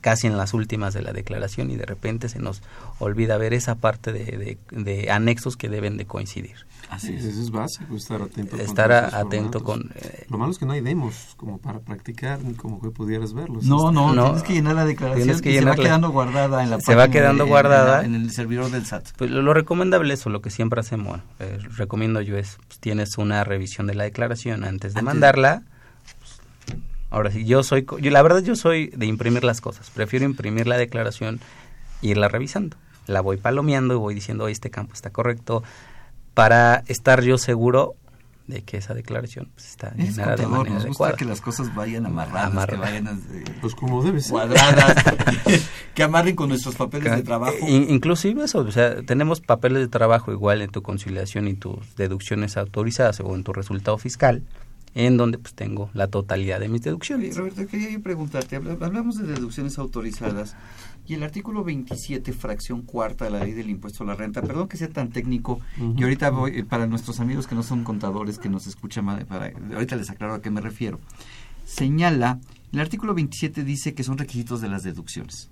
[0.00, 2.60] casi en las últimas de la declaración y de repente se nos
[2.98, 6.66] olvida ver esa parte de, de- de anexos que deben de coincidir.
[6.94, 7.24] Así Sí, es.
[7.24, 8.52] eso es básico, estar atento.
[8.56, 9.62] con Estar a- atento formatos.
[9.62, 9.92] con...
[9.96, 13.32] eh, Lo malo es que no hay demos como para practicar ni como que pudieras
[13.34, 13.64] verlos.
[13.64, 16.62] No, no, No, tienes que llenar la declaración tienes que y se va quedando guardada
[16.62, 18.04] en la Se va quedando de- guardada.
[18.04, 19.08] en, la- en el servidor del SAT.
[19.16, 22.78] Pues lo, lo recomendable es, o lo que siempre hacemos, eh, recomiendo yo es, pues,
[22.78, 25.02] tienes una revisión de la declaración antes de Antes.
[25.14, 25.62] mandarla.
[26.18, 26.40] pues,
[27.10, 29.90] ahora sí, yo soy, co- yo, la verdad yo soy de imprimir las cosas.
[29.90, 31.40] Prefiero imprimir la declaración
[32.02, 32.76] e irla revisando.
[33.06, 35.62] La voy palomeando y voy diciendo, "Oye, este campo está correcto,
[36.34, 37.94] para estar yo seguro
[38.46, 41.16] de que esa declaración pues, está Es llenada de contador, manera nos gusta adecuada.
[41.16, 44.32] que las cosas vayan amarradas, Amarra- que vayan eh, Pues como debe ser.
[44.32, 44.96] cuadradas,
[45.94, 47.56] que amarren con nuestros papeles de trabajo.
[47.66, 51.96] In- inclusive eso, o sea, tenemos papeles de trabajo igual en tu conciliación y tus
[51.96, 54.42] deducciones autorizadas o en tu resultado fiscal,
[54.94, 57.36] en donde pues tengo la totalidad de mis Oye, deducciones.
[57.38, 60.54] Roberto, quería yo preguntarte, habla- hablamos de deducciones autorizadas
[61.06, 64.68] Y el artículo 27, fracción cuarta de la ley del impuesto a la renta, perdón
[64.68, 65.94] que sea tan técnico, Ujú.
[65.98, 69.18] y ahorita voy, eh, para nuestros amigos que no son contadores, que nos escuchan, ma-
[69.26, 70.98] para, ahorita les aclaro a qué me refiero.
[71.64, 72.40] Señala,
[72.72, 75.50] el artículo 27 dice que son requisitos de las deducciones.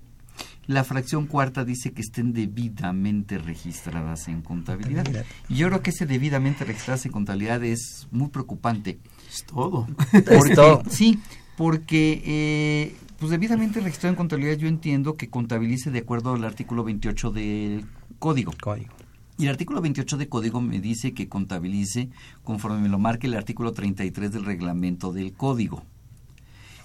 [0.65, 5.03] La fracción cuarta dice que estén debidamente registradas en contabilidad.
[5.03, 5.25] Contabilidad.
[5.49, 8.97] Y yo creo que ese debidamente registradas en contabilidad es muy preocupante.
[9.29, 9.87] Es todo.
[10.11, 10.81] Porque- todo.
[10.89, 11.19] Sí,
[11.57, 16.83] porque eh, pues debidamente registrado en contabilidad yo entiendo que contabilice de acuerdo al artículo
[16.83, 17.85] 28 del
[18.19, 18.51] código.
[18.61, 18.93] Código.
[19.37, 22.09] Y el artículo 28 de código me dice que contabilice
[22.43, 25.85] conforme me lo marque el artículo 33 del reglamento del código.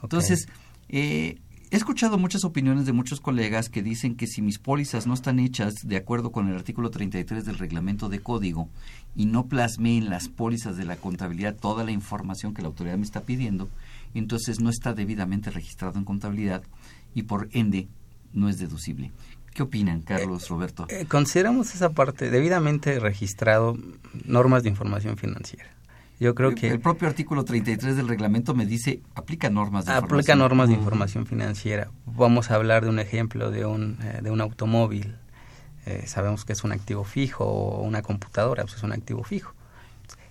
[0.00, 0.48] Entonces,
[0.88, 1.40] eh,
[1.72, 5.40] he escuchado muchas opiniones de muchos colegas que dicen que si mis pólizas no están
[5.40, 8.68] hechas de acuerdo con el artículo 33 del reglamento de código
[9.16, 12.96] y no plasmé en las pólizas de la contabilidad toda la información que la autoridad
[12.96, 13.68] me está pidiendo,
[14.14, 16.62] entonces no está debidamente registrado en contabilidad
[17.14, 17.88] y por ende
[18.32, 19.12] no es deducible.
[19.54, 20.86] ¿Qué opinan, Carlos, Roberto?
[20.88, 23.76] Eh, consideramos esa parte debidamente registrado
[24.24, 25.78] normas de información financiera.
[26.20, 30.06] Yo creo que el propio artículo 33 del reglamento me dice aplica normas de aplica
[30.06, 30.38] información.
[30.38, 31.90] normas de información financiera.
[32.06, 35.14] Vamos a hablar de un ejemplo de un, eh, de un automóvil.
[35.86, 39.54] Eh, sabemos que es un activo fijo o una computadora, pues es un activo fijo.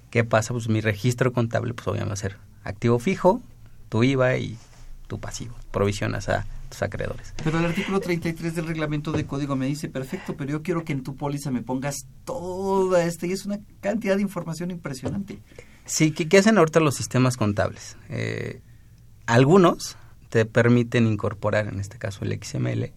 [0.09, 0.53] ¿Qué pasa?
[0.53, 3.41] Pues mi registro contable, pues obviamente va a ser activo fijo,
[3.89, 4.57] tu IVA y
[5.07, 5.55] tu pasivo.
[5.71, 7.33] Provisionas a tus acreedores.
[7.43, 10.91] Pero el artículo 33 del reglamento de código me dice, perfecto, pero yo quiero que
[10.93, 15.39] en tu póliza me pongas toda esta, y es una cantidad de información impresionante.
[15.85, 17.95] Sí, ¿qué, qué hacen ahorita los sistemas contables?
[18.09, 18.61] Eh,
[19.25, 19.95] algunos
[20.29, 22.91] te permiten incorporar, en este caso el XML,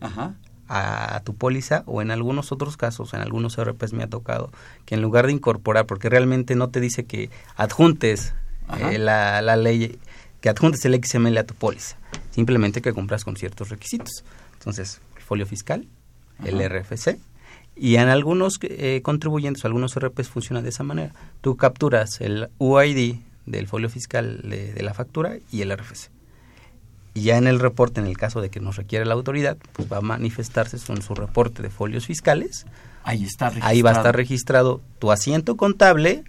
[0.00, 0.34] Ajá.
[0.68, 4.52] a, a tu póliza o en algunos otros casos, en algunos RPs me ha tocado,
[4.84, 8.34] que en lugar de incorporar, porque realmente no te dice que adjuntes
[8.78, 9.98] eh, la, la ley,
[10.44, 11.96] que adjuntes el XML a tu póliza,
[12.30, 14.24] simplemente que compras con ciertos requisitos.
[14.52, 15.88] Entonces, el folio fiscal,
[16.44, 16.60] el.
[16.68, 17.16] RFC,
[17.74, 21.14] y en algunos eh, contribuyentes algunos RPs funciona de esa manera.
[21.40, 26.10] Tú capturas el UID del folio fiscal de, de la factura y el RFC.
[27.14, 29.90] Y ya en el reporte, en el caso de que nos requiere la autoridad, pues
[29.90, 32.66] va a manifestarse en su reporte de folios fiscales.
[33.02, 33.70] Ahí está registrado.
[33.70, 36.22] Ahí va a estar registrado tu asiento contable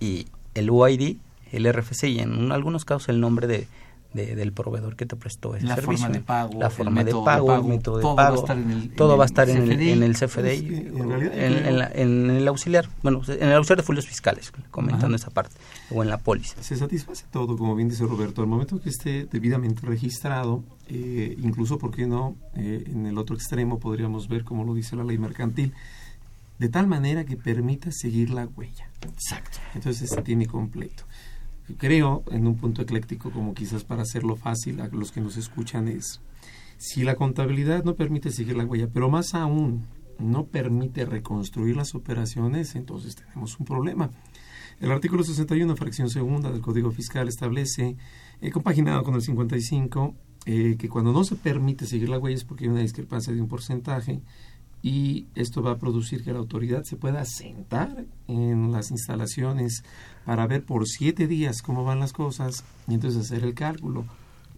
[0.00, 1.16] y el UID,
[1.52, 3.68] el RFC y en un- algunos casos el nombre de,
[4.14, 5.96] de- del proveedor que te prestó ese La servicio.
[6.06, 8.22] forma de pago, la el forma de método de pago, el método de todo va
[8.22, 9.90] a pago, estar en el- todo va a el estar en el, CFDI.
[9.92, 13.48] en el Es CFDI, que, en realidad, en, en la- en el auxiliar, bueno, en
[13.48, 15.56] el auxiliar de folios fiscales, comentando esa parte,
[15.90, 16.62] o en la póliza.
[16.62, 21.78] Se satisface todo, como bien dice Roberto, al momento que esté debidamente registrado, eh, incluso,
[21.78, 22.36] ¿por qué no?
[22.54, 25.72] Eh, en el otro extremo podríamos ver, como lo dice la ley mercantil,
[26.58, 28.88] de tal manera que permita seguir la huella.
[29.00, 29.58] Exacto.
[29.74, 31.04] Entonces se tiene completo.
[31.78, 35.88] Creo, en un punto ecléctico, como quizás para hacerlo fácil a los que nos escuchan,
[35.88, 36.20] es
[36.78, 39.86] si la contabilidad no permite seguir la huella, pero más aún
[40.18, 44.10] no permite reconstruir las operaciones, entonces tenemos un problema.
[44.80, 47.96] El artículo 61, fracción segunda del Código Fiscal establece,
[48.40, 52.44] eh, compaginado con el 55, eh, que cuando no se permite seguir la huella es
[52.44, 54.22] porque hay una discrepancia de un porcentaje
[54.82, 59.84] y esto va a producir que la autoridad se pueda sentar en las instalaciones
[60.24, 64.04] para ver por siete días cómo van las cosas y entonces hacer el cálculo.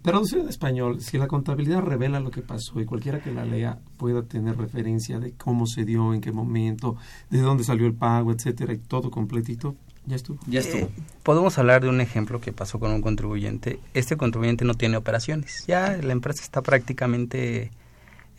[0.01, 3.79] Traducido en español, si la contabilidad revela lo que pasó y cualquiera que la lea
[3.97, 6.95] pueda tener referencia de cómo se dio, en qué momento,
[7.31, 10.39] de dónde salió el pago, etcétera, y todo completito, ya estuvo.
[10.45, 10.85] Ya estuvo.
[10.85, 10.89] Eh,
[11.23, 13.79] podemos hablar de un ejemplo que pasó con un contribuyente.
[13.95, 15.65] Este contribuyente no tiene operaciones.
[15.67, 17.71] Ya la empresa está prácticamente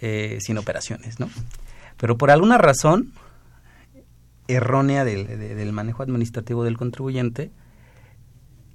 [0.01, 1.29] eh, sin operaciones, ¿no?
[1.97, 3.13] Pero por alguna razón
[4.49, 7.51] errónea del, de- del manejo administrativo del contribuyente,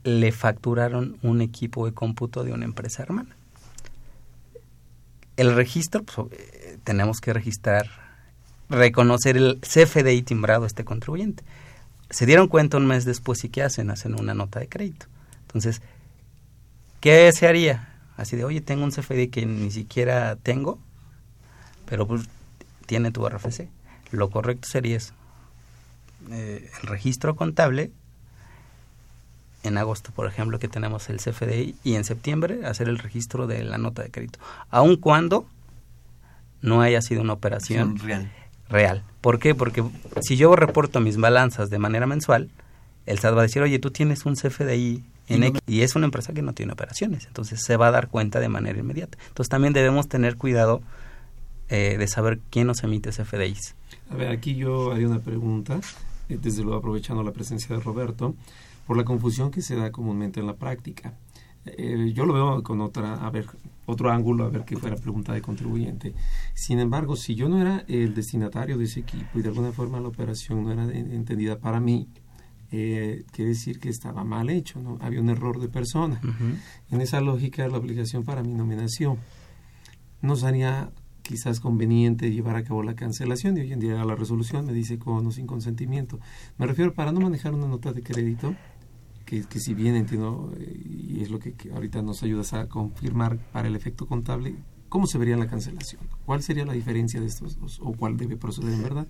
[0.04, 3.36] le facturaron un equipo de cómputo de una empresa hermana.
[5.38, 7.88] El registro, pues, eh, tenemos que registrar,
[8.70, 11.44] reconocer el CFDI timbrado a este contribuyente.
[12.10, 13.90] Se dieron cuenta un mes después y ¿qué hacen?
[13.92, 15.06] Hacen una nota de crédito.
[15.44, 15.82] Entonces,
[17.00, 17.88] ¿qué se haría?
[18.18, 20.80] Así de, oye, tengo un CFDI que ni siquiera tengo,
[21.86, 22.24] pero pues,
[22.92, 23.70] tiene tu RFC.
[24.12, 25.14] Lo correcto sería eso.
[26.30, 27.90] Eh, el registro contable,
[29.64, 33.64] en agosto, por ejemplo, que tenemos el CFDI, y en septiembre hacer el registro de
[33.64, 35.46] la nota de crédito, aun cuando
[36.62, 38.30] no haya sido una operación real.
[38.68, 39.04] real.
[39.22, 39.56] ¿Por qué?
[39.56, 39.86] Porque
[40.20, 42.50] si yo reporto mis balanzas de manera mensual,
[43.06, 45.96] el SAT va a decir, oye, tú tienes un CFDI en Y X, y es
[45.96, 49.18] una empresa que no tiene operaciones, entonces se va a dar cuenta de manera inmediata.
[49.30, 50.82] Entonces también debemos tener cuidado
[51.72, 53.76] eh, de saber quién nos emite CFDIs.
[54.10, 55.80] A ver, aquí yo haría una pregunta,
[56.30, 58.36] eh, desde luego aprovechando la presencia de Roberto,
[58.86, 61.14] por la confusión que se da comúnmente en la práctica.
[61.66, 63.46] eh, yo lo veo con otra, a ver,
[63.86, 66.14] otro ángulo, a ver qué fuera pregunta de contribuyente.
[66.54, 70.00] Sin embargo, si yo no era el destinatario de ese equipo y de alguna forma
[70.00, 72.08] la operación no era entendida para mí,
[72.74, 74.98] eh, quiere decir que estaba mal hecho, ¿no?
[75.02, 76.20] Había un error de persona.
[76.90, 79.18] En esa lógica, la obligación para mi nominación
[80.22, 80.90] no sería
[81.22, 84.98] quizás conveniente llevar a cabo la cancelación y hoy en día la resolución me dice
[85.00, 86.20] con o sin consentimiento.
[86.58, 88.56] Me refiero para no manejar una nota de crédito,
[89.26, 92.68] que, que si bien entiendo, eh, y es lo que, que ahorita nos ayudas a
[92.68, 94.56] confirmar para el efecto contable,
[94.90, 96.02] ¿cómo se vería la cancelación?
[96.26, 99.08] ¿Cuál sería la diferencia de estos dos o cuál debe proceder en verdad?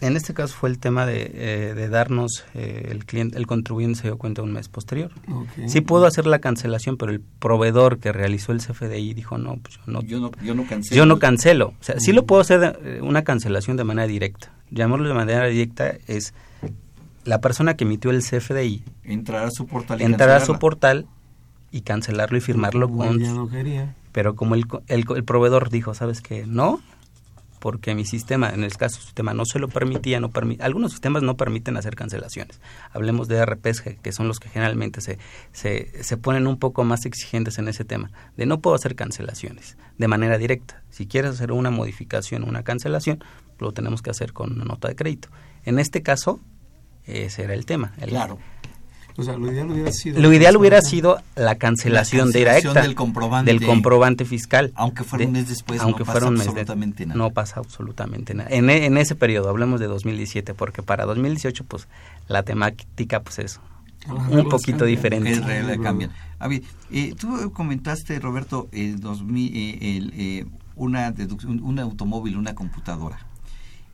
[0.00, 3.98] En este caso fue el tema de, eh, de darnos, eh, el cliente, el contribuyente
[3.98, 5.10] se dio cuenta un mes posterior.
[5.28, 5.48] Ok.
[5.66, 9.76] Sí puedo hacer la cancelación, pero el proveedor que realizó el CFDI dijo, no, pues
[9.76, 10.96] yo no, Yo no, yo no cancelo.
[10.96, 11.68] yo no cancelo.
[11.80, 14.52] O sea, sí lo puedo hacer eh, una cancelación de manera directa.
[14.70, 16.32] Llamarlo de manera directa es
[17.24, 21.06] la persona que emitió el CFDI Entrar a su portal y entrar a su portal
[21.72, 23.18] y cancelarlo y firmarlo con...
[23.18, 23.94] ya no quería.
[24.12, 26.46] Pero como el, co- el, co- el proveedor dijo, ¿sabes qué?
[26.46, 26.80] No,
[27.58, 31.22] porque mi sistema, en el caso sistema no se lo permitía, no permi- algunos sistemas
[31.22, 32.60] no permiten hacer cancelaciones.
[32.92, 35.18] Hablemos de RPs, que- son los que generalmente se,
[35.52, 39.76] se, se ponen un poco más exigentes en ese tema, de no puedo hacer cancelaciones
[39.98, 40.82] de manera directa.
[40.90, 43.22] Si quieres hacer una modificación, una cancelación,
[43.58, 45.28] lo tenemos que hacer con una nota de crédito.
[45.64, 46.40] En este caso,
[47.04, 47.92] ese era el tema.
[48.06, 48.38] Claro.
[49.18, 50.20] O sea, lo ideal hubiera sido...
[50.20, 53.50] Lo ideal hubiera sido la cancelación, La cancelación directa del comprobante.
[53.52, 54.70] del comprobante fiscal.
[54.76, 57.18] Aunque fuera un mes después, aunque no pasa fuera un mes de- absolutamente nada.
[57.18, 58.48] No pasa absolutamente nada.
[58.50, 61.88] En, e- en ese periodo, hablemos de 2017, porque para 2018, pues,
[62.28, 63.60] la temática, pues, es
[64.30, 65.32] un poquito diferente.
[65.32, 66.12] El real cambian.
[66.38, 66.62] A ver,
[66.92, 70.46] eh, tú comentaste, Roberto, el 2000, eh, el, eh,
[70.76, 73.18] una deducción, un automóvil, una computadora.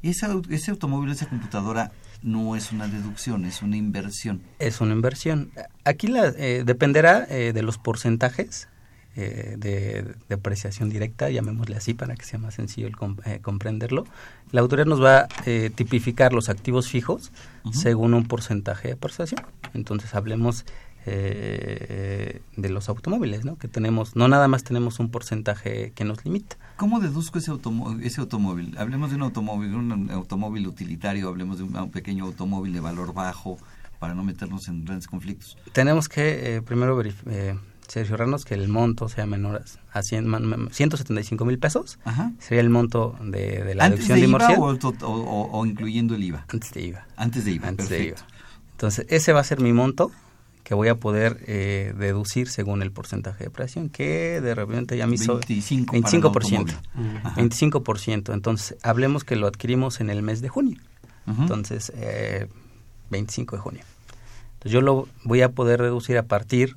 [0.02, 1.92] Esa, ese automóvil, esa computadora
[2.24, 4.42] no es una deducción, es una inversión.
[4.58, 5.50] Es una inversión.
[5.84, 8.68] Aquí la, eh, dependerá eh, de los porcentajes
[9.16, 12.96] eh, de depreciación directa, llamémosle así para que sea más sencillo el
[13.26, 14.06] eh, comprenderlo.
[14.50, 17.30] La autoridad nos va a eh, tipificar los activos fijos
[17.70, 19.40] según un porcentaje de depreciación.
[19.72, 20.64] Entonces hablemos
[21.06, 23.56] eh, de los automóviles, ¿no?
[23.56, 26.56] Que tenemos, no nada más tenemos un porcentaje que nos limita.
[26.76, 28.76] ¿Cómo deduzco ese, automo- ese automóvil?
[28.78, 33.12] Hablemos de un automóvil, un automóvil utilitario, hablemos de un, un pequeño automóvil de valor
[33.14, 33.58] bajo
[33.98, 35.56] para no meternos en grandes conflictos.
[35.72, 40.68] Tenemos que eh, primero eh, cerciorarnos que el monto sea menor a 100, man- man-
[40.72, 41.98] 175 mil pesos.
[42.04, 42.32] Ajá.
[42.38, 46.14] Sería el monto de, de la ¿Antes deducción de IVA o, o- o- o incluyendo
[46.14, 46.44] el IVA?
[46.52, 47.06] Antes de IVA.
[47.16, 48.04] Antes de IVA, Antes de.
[48.08, 48.16] IVA.
[48.72, 50.10] Entonces, ese va a ser mi monto
[50.64, 55.06] que voy a poder eh, deducir según el porcentaje de presión, que de repente ya
[55.06, 56.24] me hizo 25 para el 25%.
[56.24, 56.74] automóvil.
[57.22, 57.34] Ajá.
[57.36, 58.32] 25%.
[58.32, 60.80] Entonces, hablemos que lo adquirimos en el mes de junio.
[61.26, 62.48] Entonces, eh,
[63.10, 63.82] 25 de junio.
[64.54, 66.76] Entonces, yo lo voy a poder reducir a partir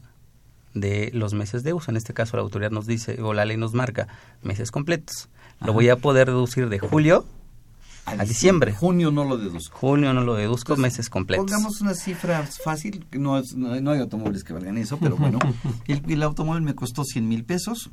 [0.73, 1.89] de los meses de uso.
[1.89, 4.07] En este caso, la autoridad nos dice, o la ley nos marca,
[4.43, 5.29] meses completos.
[5.65, 7.25] Lo voy a poder reducir de julio
[8.07, 8.73] a, diciembre.
[8.73, 9.77] Junio no lo deduzco.
[9.77, 11.45] Junio no lo deduzco, meses completos.
[11.45, 15.15] Pongamos una cifra fácil, no, es- no, hay- no hay automóviles que valgan eso, pero
[15.17, 15.39] bueno,
[15.87, 17.91] el, el automóvil me costó 100 mil pesos,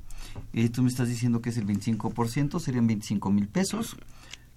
[0.52, 3.96] eh, tú me estás diciendo que es el 25%, serían 25 mil pesos,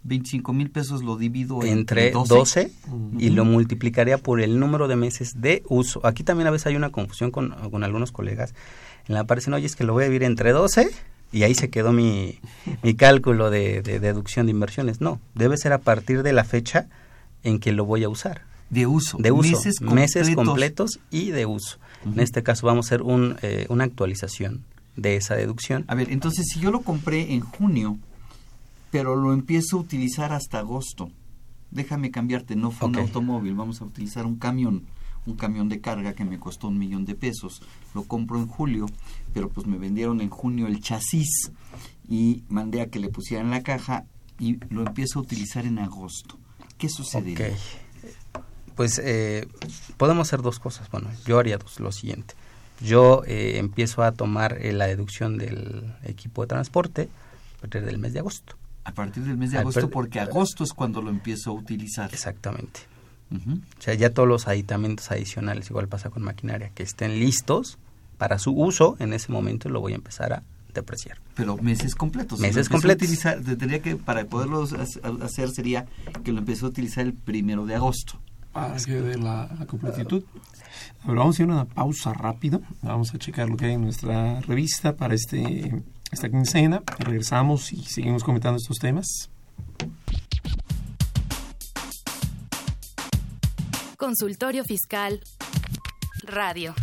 [0.03, 2.71] 25 mil pesos lo divido entre 12,
[3.17, 6.05] y lo multiplicaría por el número de meses de uso.
[6.05, 8.53] Aquí también a veces hay una confusión con, con algunos colegas.
[9.07, 10.89] En la parecen, oye, es que lo voy a dividir entre 12
[11.31, 12.39] y ahí se quedó mi,
[12.83, 15.01] mi cálculo de, de deducción de inversiones.
[15.01, 16.87] No, debe ser a partir de la fecha
[17.43, 18.41] en que lo voy a usar.
[18.69, 19.17] De uso.
[19.19, 19.51] De uso.
[19.51, 20.45] Meses Meses completos.
[20.45, 21.77] completos y de uso.
[22.05, 24.63] En este caso vamos a hacer un, eh, una actualización
[24.95, 25.85] de esa deducción.
[25.87, 27.97] A ver, entonces si yo lo compré en junio,
[28.91, 31.11] pero lo empiezo a utilizar hasta agosto,
[31.71, 34.83] déjame cambiarte, no fue un automóvil, vamos a utilizar un camión,
[35.27, 37.61] un camión de carga que me costó un millón de pesos,
[37.93, 38.87] lo compro en julio,
[39.33, 41.51] pero pues me vendieron en junio el chasis
[42.09, 44.05] y mandé a que le pusieran la caja
[44.39, 46.37] y lo empiezo a utilizar en agosto.
[46.77, 47.47] ¿Qué sucedería?
[47.49, 48.43] Ok.
[48.75, 49.47] Pues eh,
[49.97, 50.89] podemos hacer dos cosas.
[50.91, 52.35] Bueno, yo haría dos, lo siguiente.
[52.79, 57.09] Yo eh, empiezo a tomar eh, la deducción del equipo de transporte
[57.57, 58.55] a partir del mes de agosto.
[58.83, 62.13] A partir del mes de agosto, porque agosto es cuando lo empiezo a utilizar.
[62.13, 62.81] Exactamente.
[63.31, 63.59] Ujú.
[63.77, 67.77] O sea, ya todos los aditamentos adicionales, igual pasa con maquinaria, que estén listos
[68.17, 71.17] para su uso, en ese momento lo voy a empezar a depreciar.
[71.35, 72.39] Pero meses completos.
[72.39, 73.03] Meses completos.
[73.03, 75.85] utilizar, tendría que, para poderlo ha- hacer, sería
[76.23, 78.19] que lo empecé a utilizar el primero de agosto.
[78.53, 80.23] para que dé la, la completitud.
[81.03, 82.61] A ver, vamos a ir a una pausa rápido.
[82.81, 86.81] Vamos a checar lo que hay en nuestra revista para este esta quincena.
[86.99, 89.29] Regresamos y seguimos comentando estos temas.
[93.97, 95.21] Consultorio Fiscal
[96.21, 96.75] Radio.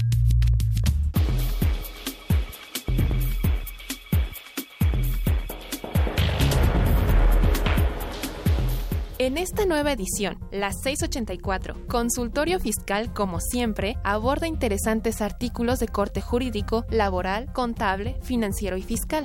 [9.18, 16.20] En esta nueva edición, la 684, Consultorio Fiscal, como siempre, aborda interesantes artículos de corte
[16.20, 19.24] jurídico, laboral, contable, financiero y fiscal.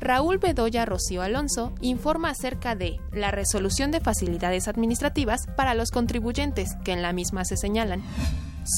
[0.00, 6.74] Raúl Bedoya Rocío Alonso informa acerca de la resolución de facilidades administrativas para los contribuyentes,
[6.84, 8.02] que en la misma se señalan.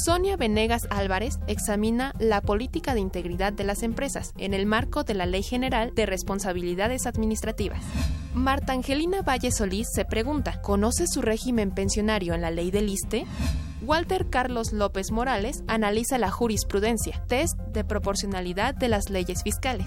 [0.05, 5.15] Sonia Venegas Álvarez examina la política de integridad de las empresas en el marco de
[5.15, 7.83] la Ley General de Responsabilidades Administrativas.
[8.35, 13.27] Marta Angelina Valle Solís se pregunta, ¿conoce su régimen pensionario en la ley del ISTE?
[13.83, 19.87] Walter Carlos López Morales analiza la jurisprudencia, test de proporcionalidad de las leyes fiscales.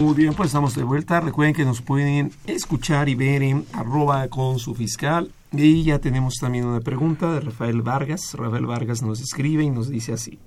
[0.00, 1.20] Muy bien, pues estamos de vuelta.
[1.20, 5.32] Recuerden que nos pueden escuchar y ver en arroba con su fiscal.
[5.52, 8.34] Y ya tenemos también una pregunta de Rafael Vargas.
[8.34, 10.38] Rafael Vargas nos escribe y nos dice así.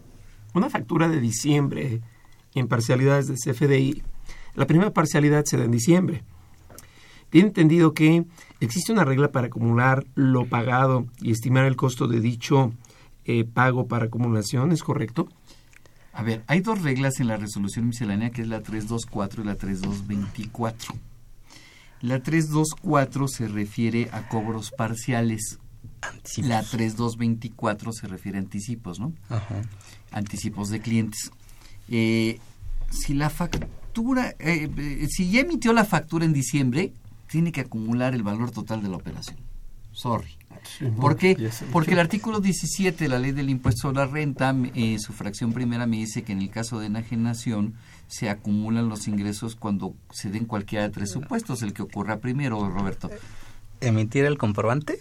[0.53, 2.01] Una factura de diciembre
[2.53, 4.03] en parcialidades de CFDI.
[4.53, 6.23] La primera parcialidad se da en diciembre.
[7.31, 8.25] Tiene entendido que
[8.59, 12.71] existe una regla para acumular lo pagado y estimar el costo de dicho
[13.25, 15.27] eh, pago para acumulación, ¿es correcto?
[16.19, 19.55] A ver, hay dos reglas en la resolución miscelánea, que es la 324 y la
[19.55, 20.93] 3224.
[22.01, 25.59] La 324 se refiere a cobros parciales.
[26.35, 29.13] La 3224 se refiere a anticipos, ¿no?
[29.29, 29.61] Ajá.
[30.11, 31.31] Anticipos de clientes.
[31.87, 32.37] Eh,
[32.89, 36.91] si la factura, eh, eh, si ya emitió la factura en diciembre,
[37.27, 39.37] tiene que acumular el valor total de la operación.
[39.93, 40.38] Sorry.
[40.63, 41.49] Sí, ¿Por qué?
[41.71, 45.53] Porque el artículo 17 de la ley del impuesto sobre la renta, eh, su fracción
[45.53, 47.75] primera me dice que en el caso de enajenación
[48.07, 52.69] se acumulan los ingresos cuando se den cualquiera de tres supuestos, el que ocurra primero,
[52.69, 53.09] Roberto.
[53.81, 54.99] ¿Emitir el comprobante?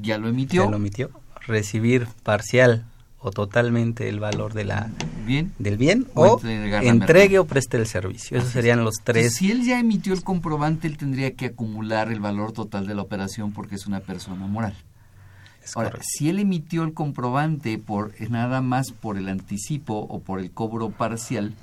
[0.00, 0.64] Ya lo emitió.
[0.64, 1.10] Ya lo emitió.
[1.46, 2.86] Recibir parcial
[3.26, 4.90] o totalmente el valor de la,
[5.26, 5.50] Bien.
[5.58, 8.36] del bien O entregue o preste el servicio.
[8.36, 9.34] Esos Así serían los tres.
[9.34, 13.00] si él ya emitió el comprobante, él tendría que acumular el valor total de la
[13.00, 14.74] operación porque es una persona moral.
[15.64, 16.06] Es Ahora, correcto.
[16.12, 20.50] si él emitió el comprobante por eh, nada más por el anticipo o por el
[20.50, 21.54] cobro parcial,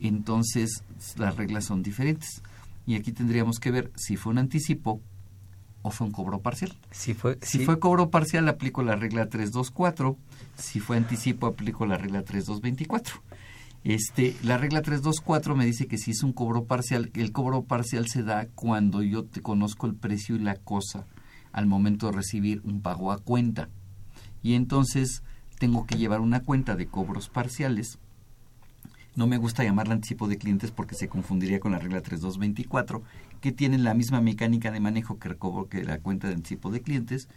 [0.00, 0.82] entonces
[1.18, 2.40] las reglas son diferentes.
[2.86, 4.98] Y aquí tendríamos que ver si fue un anticipo
[5.82, 6.72] o fue un cobro parcial.
[6.90, 10.16] Si fue, Si fue cobro parcial, aplico la regla 324.
[10.56, 13.22] Si fue anticipo, aplico la regla 3224.
[13.84, 18.06] Este, la regla 324 me dice que si es un cobro parcial, el cobro parcial
[18.08, 21.06] se da cuando yo te conozco el precio y la cosa
[21.50, 23.68] al momento de recibir un pago a cuenta.
[24.42, 25.22] Y entonces
[25.58, 27.98] tengo que llevar una cuenta de cobros parciales.
[29.14, 33.02] No me gusta llamarla anticipo de clientes porque se confundiría con la regla 3224,
[33.40, 36.70] que tienen la misma mecánica de manejo que, el cobro, que la cuenta de anticipo
[36.70, 37.28] de clientes.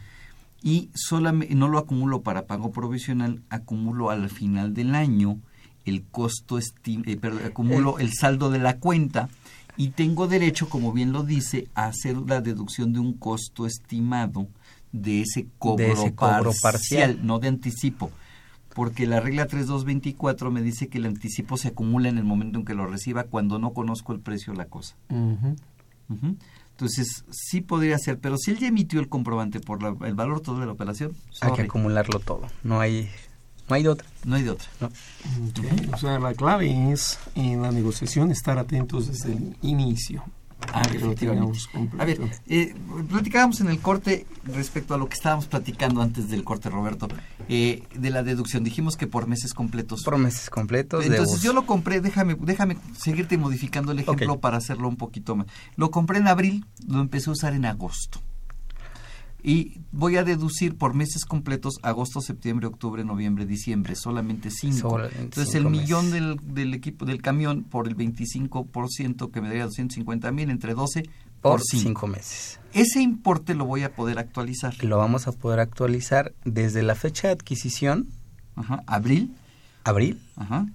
[0.62, 5.38] Y solamente, no lo acumulo para pago provisional, acumulo al final del año
[5.86, 9.30] el costo, esti- eh, perdón, acumulo el saldo de la cuenta
[9.78, 14.47] y tengo derecho, como bien lo dice, a hacer la deducción de un costo estimado
[14.91, 17.20] de ese cobro, De ese cobro parcial, parcial.
[17.28, 18.10] no de anticipo.
[18.74, 22.66] Porque la regla 3224 me dice que el anticipo se acumula en el momento en
[22.66, 24.95] que lo reciba cuando no conozco el precio de la cosa.
[26.76, 30.41] Entonces, sí podría ser, pero si él ya emitió el comprobante por la- el valor
[30.41, 31.11] total de la operación,
[31.41, 32.41] hay que acumularlo todo.
[32.63, 33.09] No hay,
[33.69, 34.07] no hay de otra.
[34.26, 34.67] no hay de otra.
[35.93, 40.23] O sea, la clave es en la negociación estar atentos desde el inicio.
[40.74, 40.84] Ah,
[41.99, 42.76] a ver, eh,
[43.10, 47.08] platicábamos en el corte respecto a lo que estábamos platicando antes del corte, Roberto,
[47.47, 48.64] eh, de la deducción.
[48.64, 50.03] Dijimos que por meses completos.
[50.03, 51.06] Por meses completos.
[51.06, 55.47] Entonces yo lo compré, déjame, déjame seguirte modificando el ejemplo para hacerlo un poquito más.
[55.76, 58.20] Lo compré en abril, lo empecé a usar en agosto.
[59.47, 64.89] Y voy a deducir por meses completos agosto, septiembre, octubre, noviembre, diciembre, solamente cinco.
[64.89, 69.47] Solamente Entonces cinco el millón del, del equipo del camión por el 25% que me
[69.49, 71.03] daría 250 mil entre 12
[71.41, 72.07] por, cinco.
[72.07, 72.59] meses.
[72.73, 74.73] Ese importe lo voy a poder actualizar.
[74.83, 78.07] Lo vamos a poder actualizar desde la fecha de adquisición,
[78.55, 78.81] Ajá.
[78.87, 79.35] abril,
[79.83, 80.65] abril, Ajá.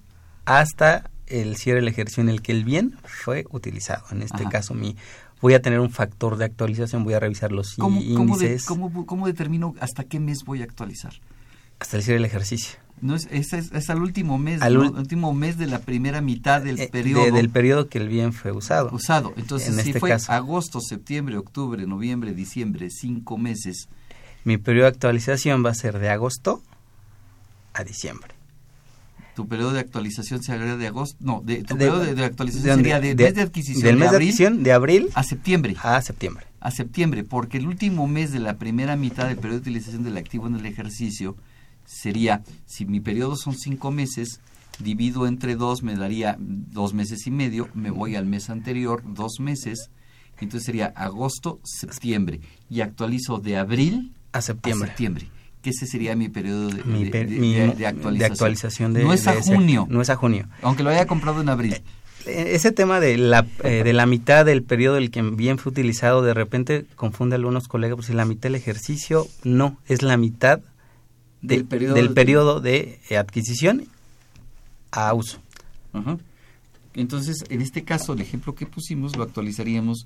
[0.45, 4.05] hasta el cierre del ejercicio en el que el bien fue utilizado.
[4.11, 4.49] En este Ajá.
[4.49, 4.95] caso, mi
[5.41, 8.65] voy a tener un factor de actualización, voy a revisar los ¿Cómo, cómo, de- índices
[8.65, 11.13] cómo- cómo determino hasta qué mes voy a actualizar?
[11.79, 12.77] hasta el cierre del ejercicio.
[13.01, 14.81] No es, es, es- es al último mes, Al ¿no?
[14.91, 18.33] último mes de la primera mitad del Eh, periodo de- del periodo que el bien
[18.33, 18.91] fue usado.
[18.93, 19.33] usado.
[19.35, 23.89] Entonces, en si este fue caso, agosto, septiembre, octubre, noviembre, diciembre, cinco meses,
[24.43, 26.61] mi periodo de actualización va a ser de agosto
[27.73, 28.30] a diciembre.
[29.35, 32.25] Tu periodo de actualización se agrega de agosto, no, de, tu De- periodo de, de
[32.25, 35.09] actualización de- sería de- mes de adquisición del de mes de abril adquisición de abril
[35.13, 35.75] a septiembre.
[35.81, 36.45] a septiembre.
[36.59, 40.17] A septiembre, porque el último mes de la primera mitad del periodo de utilización del
[40.17, 41.35] activo en el ejercicio
[41.85, 44.39] sería, si mi periodo son cinco meses,
[44.79, 49.39] divido entre dos, me daría dos meses y medio, me voy al mes anterior, dos
[49.39, 49.89] meses,
[50.39, 54.85] entonces sería agosto, septiembre, y actualizo de abril A septiembre.
[54.85, 55.27] a septiembre,
[55.61, 58.93] que ese sería mi periodo de, Mi de- per- de- mi- de- de de actualización.
[58.93, 60.47] no es a ese- junio, no es a junio.
[60.61, 61.81] aunque lo haya comprado en abril.
[62.25, 65.71] Eh, Ese tema de la, eh, de la mitad del periodo del que bien fue
[65.71, 70.01] utilizado, de repente confunde a algunos colegas, pues si la mitad del ejercicio, no, es
[70.03, 70.59] la mitad
[71.41, 73.85] de- Del periodo del de- periodo de eh, adquisición
[74.91, 75.39] a uso.
[75.93, 76.17] Ajá.
[76.93, 80.05] Entonces, en este caso, el ejemplo que pusimos lo actualizaríamos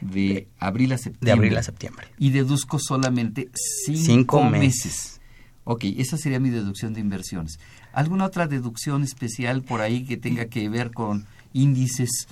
[0.00, 1.26] de abril a septiembre.
[1.26, 2.06] De abril a septiembre.
[2.18, 3.50] Y deduzco solamente
[3.86, 4.60] cinco, Cinco meses.
[4.86, 5.20] meses.
[5.64, 7.58] Ok, esa sería mi deducción de inversiones.
[7.92, 12.26] ¿Alguna otra deducción especial por ahí que tenga que ver con índices?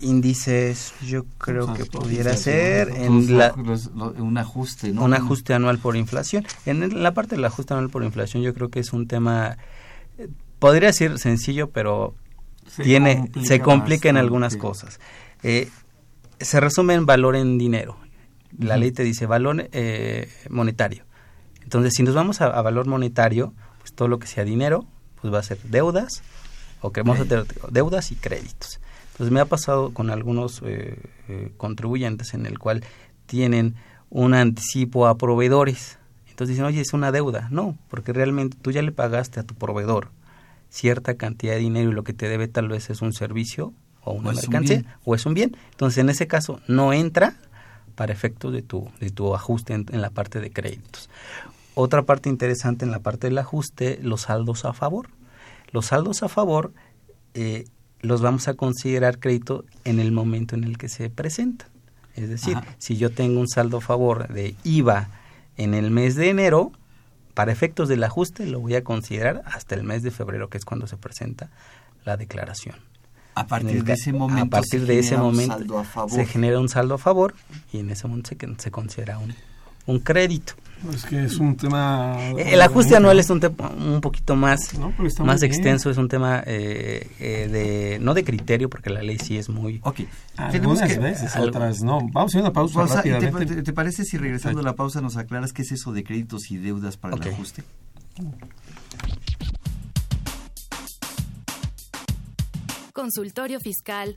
[0.00, 5.04] Índices, yo creo que pudiera ser en la, los- lo- un ajuste, ¿no?
[5.04, 6.44] un ajuste anual por inflación.
[6.66, 9.56] En la parte del ajuste anual por inflación yo creo que es un tema,
[10.18, 10.28] eh,
[10.58, 12.14] podría ser sencillo, pero
[12.76, 14.20] Se tiene complica se complica en bastante.
[14.20, 15.00] algunas cosas.
[15.42, 15.68] Eh,
[16.38, 17.96] se resume en valor en dinero.
[18.58, 21.04] La ley te dice valor eh, monetario.
[21.62, 24.86] Entonces, si nos vamos a, a valor monetario, pues todo lo que sea dinero,
[25.20, 26.22] pues va a ser deudas,
[26.80, 28.80] o que vamos a tener deudas y créditos.
[29.12, 30.98] Entonces, me ha pasado con algunos eh,
[31.28, 32.84] eh, contribuyentes en el cual
[33.26, 33.74] tienen
[34.10, 35.98] un anticipo a proveedores.
[36.28, 37.48] Entonces dicen, oye, es una deuda.
[37.50, 40.10] No, porque realmente tú ya le pagaste a tu proveedor
[40.70, 44.12] cierta cantidad de dinero y lo que te debe tal vez es un servicio o
[44.12, 45.56] una O es un mercancía o es un bien.
[45.72, 47.34] Entonces, en ese caso, no entra
[47.94, 51.08] para efectos de tu, de tu ajuste en, en la parte de créditos.
[51.74, 55.08] Otra parte interesante en la parte del ajuste, los saldos a favor.
[55.72, 56.72] Los saldos a favor
[57.34, 57.66] eh,
[58.00, 61.68] los vamos a considerar crédito en el momento en el que se presenta.
[62.14, 62.66] Es decir, Ajá.
[62.78, 65.08] si yo tengo un saldo a favor de IVA
[65.56, 66.72] en el mes de enero,
[67.36, 70.64] para efectos del ajuste lo voy a considerar hasta el mes de febrero, que es
[70.64, 71.50] cuando se presenta
[72.06, 72.76] la declaración.
[73.34, 75.78] A partir el de ese momento a partir se de ese genera un momento saldo
[75.78, 76.10] a favor.
[76.10, 77.34] se genera un saldo a favor
[77.74, 79.34] y en ese momento se, se considera un,
[79.86, 80.54] un crédito.
[80.92, 82.16] Es que es un tema...
[82.36, 84.92] El ajuste anual es un tema un poquito más, No,
[85.24, 89.38] más extenso, es un tema eh, eh, de no de criterio, porque la ley sí
[89.38, 89.80] es muy...
[89.82, 90.00] Ok,
[90.36, 92.00] Algunas tenemos que- veces, algo- otras no.
[92.12, 93.54] Vamos a ir a una pausa Pausa, ¿y te, rápidamente.
[93.56, 96.50] te- te parece si regresando a la pausa nos aclaras qué es eso de créditos
[96.50, 97.64] y deudas para el ajuste?
[102.92, 104.16] Consultorio Fiscal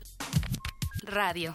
[1.04, 1.54] Radio.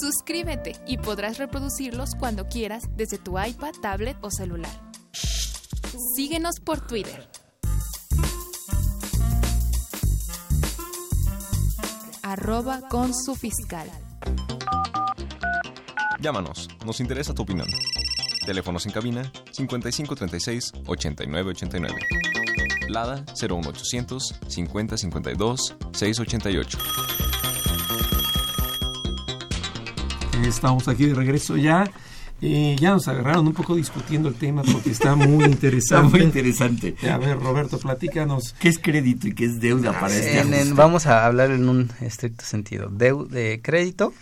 [0.00, 4.70] Suscríbete y podrás reproducirlos cuando quieras desde tu iPad, tablet o celular.
[6.16, 7.28] Síguenos por Twitter.
[12.22, 13.88] Arroba con su fiscal.
[16.20, 17.68] Llámanos, nos interesa tu opinión.
[18.46, 21.94] Teléfonos en cabina 5536 8989.
[22.88, 26.78] Lada 01800 5052 688.
[30.48, 31.90] Estamos aquí de regreso ya.
[32.42, 36.10] Eh, ya nos agarraron un poco discutiendo el tema porque está muy Está interesante.
[36.18, 36.94] muy interesante.
[37.10, 38.54] A ver, Roberto, platícanos.
[38.58, 41.90] ¿Qué es crédito y qué es deuda para este En- vamos a hablar en un
[42.00, 42.90] estricto sentido.
[42.90, 44.12] Deu- de crédito,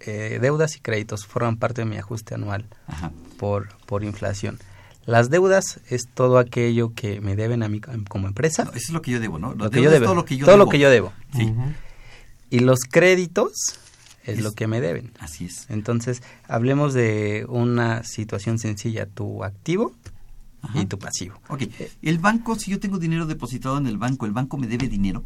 [0.00, 3.12] eh, deudas y créditos forman parte de mi ajuste anual Ajá.
[3.38, 4.58] por, por inflación.
[5.06, 8.64] Las deudas es todo aquello que me deben a mí como empresa.
[8.64, 9.54] eso es lo que yo debo, ¿no?
[9.54, 10.04] Lo que yo debo.
[10.06, 10.64] Todo lo que yo todo debo.
[10.66, 11.12] Lo que yo debo.
[11.34, 11.52] Sí.
[12.50, 13.78] Y los créditos
[14.24, 15.12] es, lo que me deben.
[15.18, 15.66] Así es.
[15.68, 19.92] Entonces, hablemos de una situación sencilla, tu activo
[20.74, 21.40] y tu pasivo.
[21.48, 21.62] Ok,
[22.02, 25.24] el banco, si yo tengo dinero depositado en el banco, ¿el banco me debe dinero?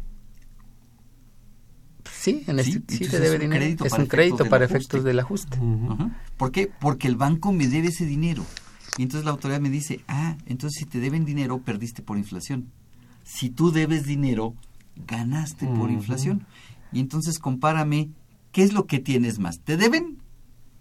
[2.11, 3.85] Sí, en este, sí, te debe dinero.
[3.85, 5.57] Es un crédito para efectos del ajuste.
[6.37, 6.71] ¿Por qué?
[6.79, 8.43] Porque el banco me debe ese dinero.
[8.97, 12.71] Y entonces la autoridad me dice, ah, entonces si te deben dinero, perdiste por inflación.
[13.23, 14.55] Si tú debes dinero,
[14.95, 16.47] ganaste por inflación.
[16.91, 18.09] Y entonces compárame,
[18.57, 19.59] ¿qué es lo que tienes más?
[19.59, 20.17] ¿Te deben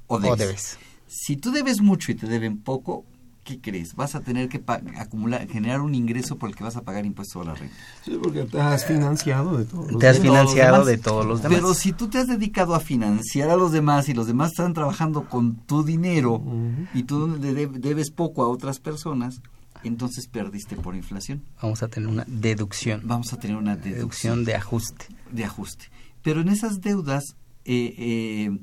[0.07, 0.33] o debes?
[0.33, 0.79] O debes.
[1.09, 3.05] Si tú debes mucho y te deben poco,
[3.45, 3.95] ¿qué crees?
[3.95, 4.63] Vas a tener que
[4.97, 7.77] acumular, generar un ingreso por el que vas a pagar impuestos a la renta.
[8.03, 11.59] Sí, porque te has financiado de todos los Te has financiado de todos los demás.
[11.59, 14.73] Pero si tú te has dedicado a financiar a los demás y los demás están
[14.73, 16.43] trabajando con tu dinero
[16.95, 19.43] y tú debes poco a otras personas,
[19.85, 21.43] entonces perdiste por inflación.
[21.61, 23.03] Vamos a tener una deducción.
[23.05, 23.97] Vamos a tener una deducción.
[23.97, 25.07] deducción de ajuste.
[25.31, 25.91] De ajuste.
[26.23, 28.59] Pero en esas deudas eh, eh,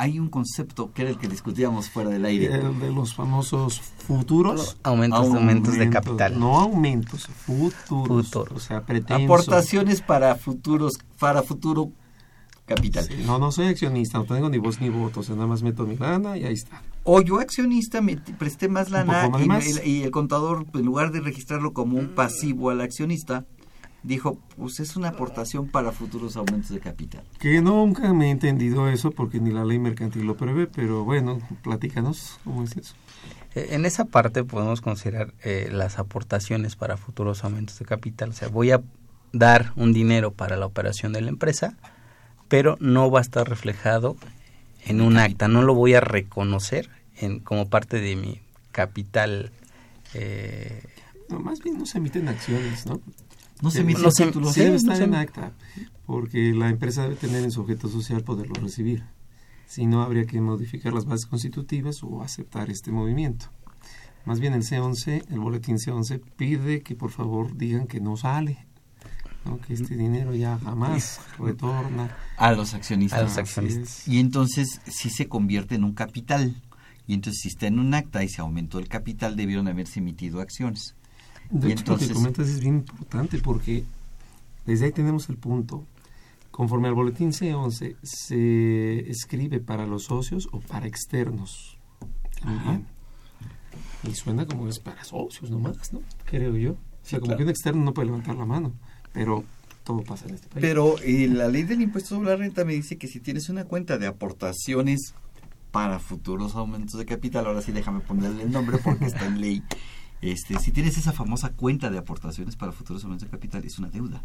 [0.00, 2.46] hay un concepto que era el que discutíamos fuera del aire.
[2.46, 4.78] El de los famosos futuros.
[4.82, 6.40] Aumentos, aumentos, de capital.
[6.40, 8.34] No aumentos, futuros.
[8.34, 9.24] O sea, pretenso.
[9.24, 11.92] Aportaciones para futuros, para futuro
[12.64, 13.06] capital.
[13.26, 15.84] no, no soy accionista, no tengo ni voz ni voto, o sea, nada más meto
[15.86, 16.82] mi lana y ahí está.
[17.02, 19.30] O yo accionista me presté más lana
[19.84, 23.44] y, y, el contador, en lugar de registrarlo como un pasivo al accionista,
[24.02, 27.22] dijo, pues es una aportación para futuros aumentos de capital.
[27.38, 31.38] Que nunca me he entendido eso porque ni la ley mercantil lo prevé, pero bueno,
[31.62, 32.94] platícanos cómo es eso.
[33.54, 38.30] Eh, en esa parte podemos considerar eh, las aportaciones para futuros aumentos de capital.
[38.30, 38.82] O sea, voy a
[39.32, 41.76] dar un dinero para la operación de la empresa,
[42.48, 44.16] pero no va a estar reflejado
[44.86, 48.40] en un acta, no lo voy a reconocer en, como parte de mi
[48.72, 49.52] capital.
[50.14, 50.82] Eh,
[51.28, 53.00] no, más bien no se emiten acciones, ¿no?
[53.62, 54.54] No se emite títulos.
[54.54, 55.52] debe estar en acta,
[56.06, 59.04] porque la empresa debe tener en su objeto social poderlo recibir.
[59.66, 63.46] Si no, habría que modificar las bases constitutivas o aceptar este movimiento.
[64.24, 68.66] Más bien el C11, el boletín C11 pide que por favor digan que no sale,
[69.66, 73.20] que este dinero ya jamás retorna a los accionistas.
[73.20, 74.06] A los accionistas.
[74.06, 76.62] Y entonces si se convierte en un capital.
[77.06, 80.40] Y entonces si está en un acta y se aumentó el capital, debieron haberse emitido
[80.40, 80.94] acciones.
[81.50, 83.84] De hecho, lo que comentas es bien importante porque
[84.66, 85.84] desde ahí tenemos el punto.
[86.50, 91.78] Conforme al boletín C11, se escribe para los socios o para externos.
[94.04, 96.00] Y suena como es para socios nomás, ¿no?
[96.24, 96.72] Creo yo.
[96.72, 98.72] O sea, como que un externo no puede levantar la mano,
[99.12, 99.44] pero
[99.84, 100.60] todo pasa en este país.
[100.60, 103.64] Pero eh, la ley del impuesto sobre la renta me dice que si tienes una
[103.64, 105.14] cuenta de aportaciones
[105.70, 109.62] para futuros aumentos de capital, ahora sí déjame ponerle el nombre porque está en ley,
[110.20, 113.88] este, si tienes esa famosa cuenta de aportaciones para futuros aumentos de capital, es una
[113.88, 114.22] deuda.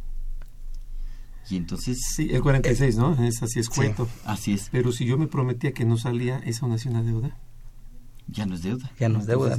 [1.49, 1.99] Y entonces...
[2.15, 3.23] Sí, el 46, ¿no?
[3.23, 4.07] Es así es cuento.
[4.25, 4.69] así es.
[4.71, 7.37] Pero si yo me prometía que no salía, ¿esa no es una deuda?
[8.27, 8.91] Ya no es deuda.
[8.99, 9.57] Ya no es deuda.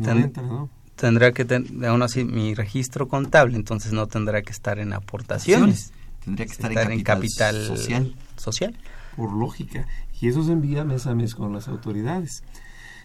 [0.97, 5.93] Tendrá que tener, aún así, mi registro contable, entonces no tendrá que estar en aportaciones.
[6.25, 8.15] Tendría que estar, en, capital social.
[8.37, 8.77] social.
[9.15, 9.87] Por lógica.
[10.21, 12.43] Y eso se envía mes a mes con las autoridades.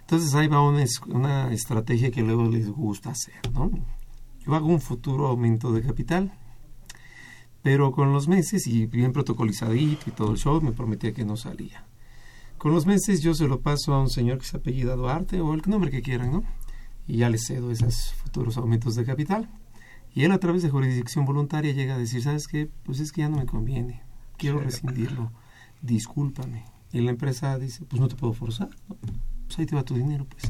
[0.01, 3.71] Entonces ahí va una, una estrategia que luego les gusta hacer, ¿no?
[4.45, 6.33] Yo hago un futuro aumento de capital,
[7.61, 11.37] pero con los meses, y bien protocolizadito y todo el show, me prometía que no
[11.37, 11.85] salía.
[12.57, 15.53] Con los meses yo se lo paso a un señor que se apellida Duarte o
[15.53, 16.43] el nombre que quieran, ¿no?
[17.07, 19.49] Y ya le cedo esos futuros aumentos de capital.
[20.13, 22.69] Y él a través de jurisdicción voluntaria llega a decir, ¿sabes qué?
[22.83, 24.03] Pues es que ya no me conviene,
[24.37, 25.31] quiero rescindirlo,
[25.81, 26.65] discúlpame.
[26.91, 28.97] Y la empresa dice, pues no te puedo forzar, ¿no?
[29.51, 30.49] Pues ahí te va tu dinero, pues.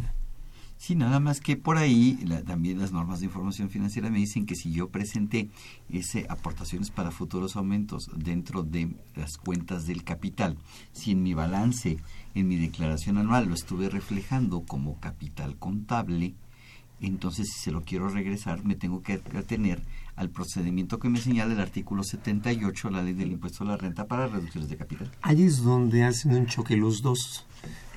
[0.77, 4.55] Sí, nada más que por ahí también las normas de información financiera me dicen que
[4.55, 5.49] si yo presenté
[5.89, 10.57] ese aportaciones para futuros aumentos dentro de las cuentas del capital,
[10.91, 11.97] si en mi balance,
[12.35, 16.33] en mi declaración anual lo estuve reflejando como capital contable,
[16.99, 19.81] entonces si se lo quiero regresar me tengo que atener
[20.15, 23.77] al procedimiento que me señala el artículo 78 de la ley del impuesto a la
[23.77, 25.11] renta para reducciones de capital.
[25.21, 27.45] Ahí es donde hacen un choque los dos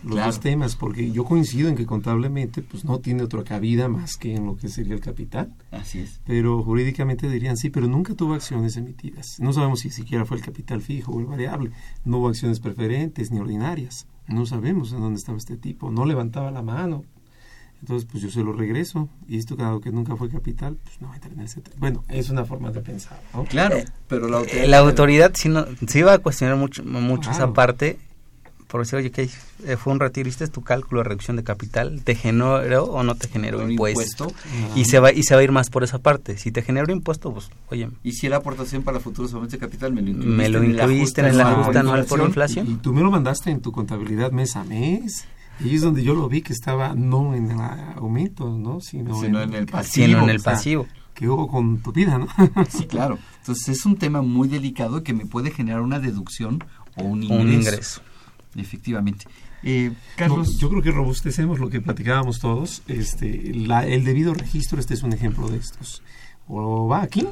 [0.05, 4.17] los dos temas, porque yo coincido en que contablemente pues no tiene otra cabida más
[4.17, 5.55] que en lo que sería el capital.
[5.71, 6.21] Así es.
[6.27, 9.41] Pero jurídicamente dirían sí, pero nunca tuvo acciones emitidas.
[9.41, 11.71] No sabemos si siquiera fue el capital fijo o el variable.
[12.05, 14.07] No hubo acciones preferentes ni ordinarias.
[14.29, 15.91] No sabemos en dónde estaba este tipo.
[15.91, 17.05] No levantaba la mano.
[17.85, 19.11] Entonces, pues yo se lo regreso.
[19.29, 21.61] Y esto, claro, que nunca fue capital, pues no va a tener ese...
[21.77, 23.21] Bueno, es una forma de pensar,
[23.51, 23.77] Claro,
[24.09, 24.67] pero la autoridad...
[24.69, 27.99] La autoridad sí, no, sí va a cuestionar mucho, mucho esa parte
[28.69, 29.29] por decir, oye, que
[29.77, 32.01] fue un retiro, ¿viste tu cálculo de reducción de capital?
[32.03, 34.33] ¿Te generó o no te generó impuesto?
[34.75, 36.39] Y se va y se va a ir más por esa parte.
[36.39, 37.89] Si te generó impuesto, pues, oye.
[38.03, 41.21] Y si la aportación para futuros aumentos de capital me lo incluiste, me lo incluiste
[41.21, 42.69] en el ajuste anual por inflación.
[42.69, 45.25] Y tú me lo mandaste en tu contabilidad mes a mes.
[45.61, 47.61] Y es donde yo lo vi que estaba no en el
[47.97, 48.81] aumento, ¿no?
[48.81, 50.07] Sino, en, el pasivo.
[50.07, 50.87] Sino en el pasivo.
[51.15, 52.27] que hubo con tu vida, ¿no?
[52.69, 53.19] sí, claro.
[53.39, 56.65] Entonces es un tema muy delicado que me puede generar una deducción
[56.97, 57.43] o un ingreso.
[57.43, 58.03] Un ingreso.
[58.57, 59.27] Efectivamente.
[59.63, 60.59] Eh, Carlos.
[60.59, 62.83] yo creo que robustecemos lo que platicábamos todos.
[62.87, 66.03] Este, el debido registro, este es un ejemplo de estos.
[66.49, 67.27] O va aquí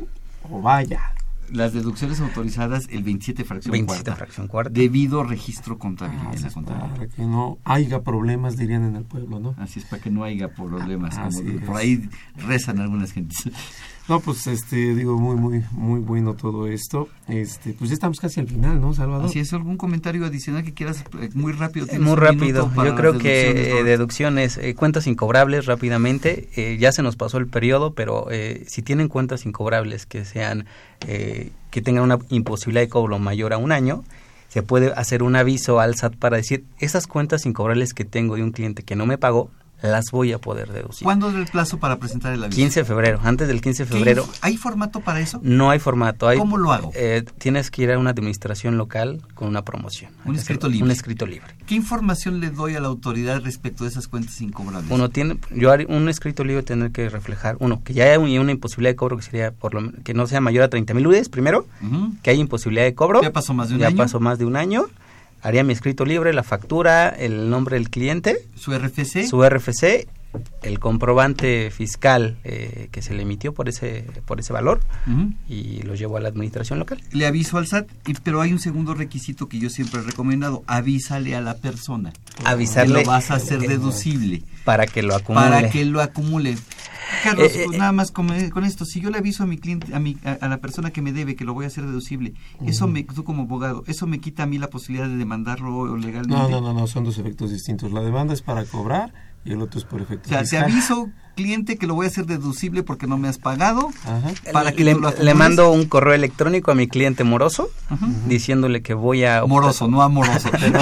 [0.50, 1.12] o va allá.
[1.50, 4.16] Las deducciones autorizadas el 27 fracción 27 cuarta.
[4.16, 4.70] fracción cuarta.
[4.72, 6.16] Debido registro contable.
[6.22, 9.54] Ah, para que no haya problemas, dirían en el pueblo, ¿no?
[9.58, 11.18] Así es, para que no haya problemas.
[11.66, 13.50] por ahí rezan algunas gentes.
[14.12, 17.08] No, pues este digo muy muy muy bueno todo esto.
[17.28, 19.24] Este, pues ya estamos casi al final, ¿no, Salvador?
[19.24, 21.86] Así es, algún comentario adicional que quieras eh, muy rápido.
[21.98, 22.70] Muy rápido.
[22.76, 26.50] Yo creo que deducciones, eh, cuentas incobrables rápidamente.
[26.56, 28.26] Eh, ya se nos pasó el periodo, pero
[28.66, 30.66] si tienen cuentas incobrables que sean
[31.00, 34.04] que tengan una imposibilidad de cobro mayor a un año,
[34.48, 38.42] se puede hacer un aviso al SAT para decir esas cuentas incobrables que tengo de
[38.42, 39.50] un cliente que no me pagó
[39.82, 41.04] las voy a poder deducir.
[41.04, 42.56] ¿Cuándo es el plazo para presentar el aviso?
[42.56, 44.28] 15 de febrero, antes del 15 de febrero.
[44.40, 45.40] ¿Hay formato para eso?
[45.42, 46.28] No hay formato.
[46.28, 46.92] Hay, ¿Cómo lo hago?
[46.94, 50.12] Eh, tienes que ir a una administración local con una promoción.
[50.24, 50.84] Un escrito libre.
[50.84, 51.48] Un escrito libre.
[51.66, 54.90] ¿Qué información le doy a la autoridad respecto de esas cuentas incobrables?
[54.90, 58.92] Uno tiene, yo un escrito libre tener que reflejar, uno, que ya hay una imposibilidad
[58.92, 61.66] de cobro que sería por lo que no sea mayor a 30 mil UDES, primero,
[62.22, 63.22] que hay imposibilidad de cobro.
[63.22, 63.96] Ya pasó más de un ya año.
[63.96, 64.86] Ya pasó más de un año
[65.42, 70.06] haría mi escrito libre, la factura, el nombre del cliente, su RFC, su RFC
[70.62, 74.80] el comprobante fiscal eh, que se le emitió por ese por ese valor
[75.48, 77.02] y lo llevó a la administración local.
[77.12, 77.88] Le aviso al SAT,
[78.22, 82.12] pero hay un segundo requisito que yo siempre he recomendado, avísale a la persona.
[82.44, 83.00] Avisarle.
[83.00, 84.42] Que lo vas a hacer deducible.
[84.64, 85.44] Para que lo acumule.
[85.44, 86.56] Para que lo acumule.
[87.22, 89.98] Carlos, eh, pues nada más con, esto, si yo le aviso a mi cliente, a,
[89.98, 92.34] mi, a, la persona que me debe que lo voy a hacer deducible,
[92.66, 96.36] eso me, tú como abogado, eso me quita a mí la posibilidad de demandarlo legalmente.
[96.36, 97.92] No, no, no, no, son dos efectos distintos.
[97.92, 99.12] La demanda es para cobrar
[99.44, 100.26] y el otro es por efecto.
[100.26, 103.38] O sea, te aviso, cliente, que lo voy a hacer deducible porque no me has
[103.38, 103.90] pagado.
[104.52, 107.70] Para que le, le, mando un correo electrónico a mi cliente moroso
[108.26, 109.44] diciéndole que voy a.
[109.44, 110.50] Moroso, no amoroso.
[110.60, 110.78] pero,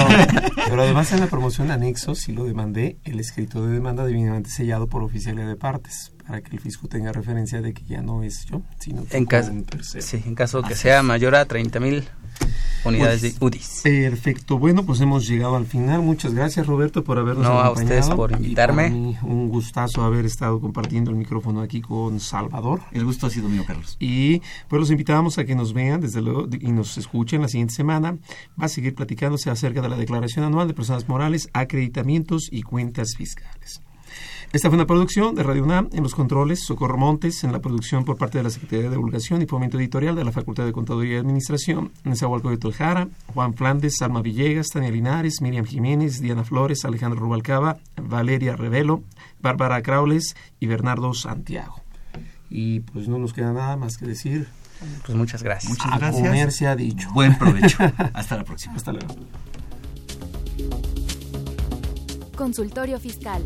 [0.67, 4.87] pero además en la promoción anexo, si lo demandé, el escrito de demanda debidamente sellado
[4.87, 8.45] por oficialidad de partes para que el fisco tenga referencia de que ya no es
[8.45, 9.51] yo, sino en caso,
[9.81, 12.07] Sí, en caso que sea mayor a 30 mil
[12.85, 13.81] unidades pues, de UDIs.
[13.83, 14.57] Perfecto.
[14.57, 16.01] Bueno, pues hemos llegado al final.
[16.01, 17.95] Muchas gracias, Roberto, por habernos no, acompañado.
[17.95, 19.17] a ustedes por invitarme.
[19.23, 22.79] un gustazo haber estado compartiendo el micrófono aquí con Salvador.
[22.93, 23.97] El gusto ha sido mío, Carlos.
[23.99, 27.73] Y pues los invitamos a que nos vean, desde luego, y nos escuchen la siguiente
[27.73, 28.17] semana.
[28.57, 33.15] Va a seguir platicándose acerca de la Declaración Anual de Personas Morales, Acreditamientos y Cuentas
[33.17, 33.81] Fiscales.
[34.53, 38.03] Esta fue una producción de Radio UNAM en los controles, Socorro Montes, en la producción
[38.03, 41.15] por parte de la Secretaría de Divulgación y Fomento Editorial de la Facultad de Contaduría
[41.15, 46.83] y Administración, Nezahualco de Toljara, Juan Flandes, Alma Villegas, Tania Linares, Miriam Jiménez, Diana Flores,
[46.83, 49.03] Alejandro Rubalcaba, Valeria Revelo,
[49.39, 51.79] Bárbara Craules y Bernardo Santiago.
[52.49, 54.49] Y pues no nos queda nada más que decir.
[55.05, 55.69] Pues muchas gracias.
[55.71, 56.25] Muchas gracias.
[56.25, 57.09] A comer se ha dicho.
[57.13, 57.77] Buen provecho.
[58.13, 58.75] Hasta la próxima.
[58.75, 59.15] Hasta luego.
[62.35, 63.45] Consultorio Fiscal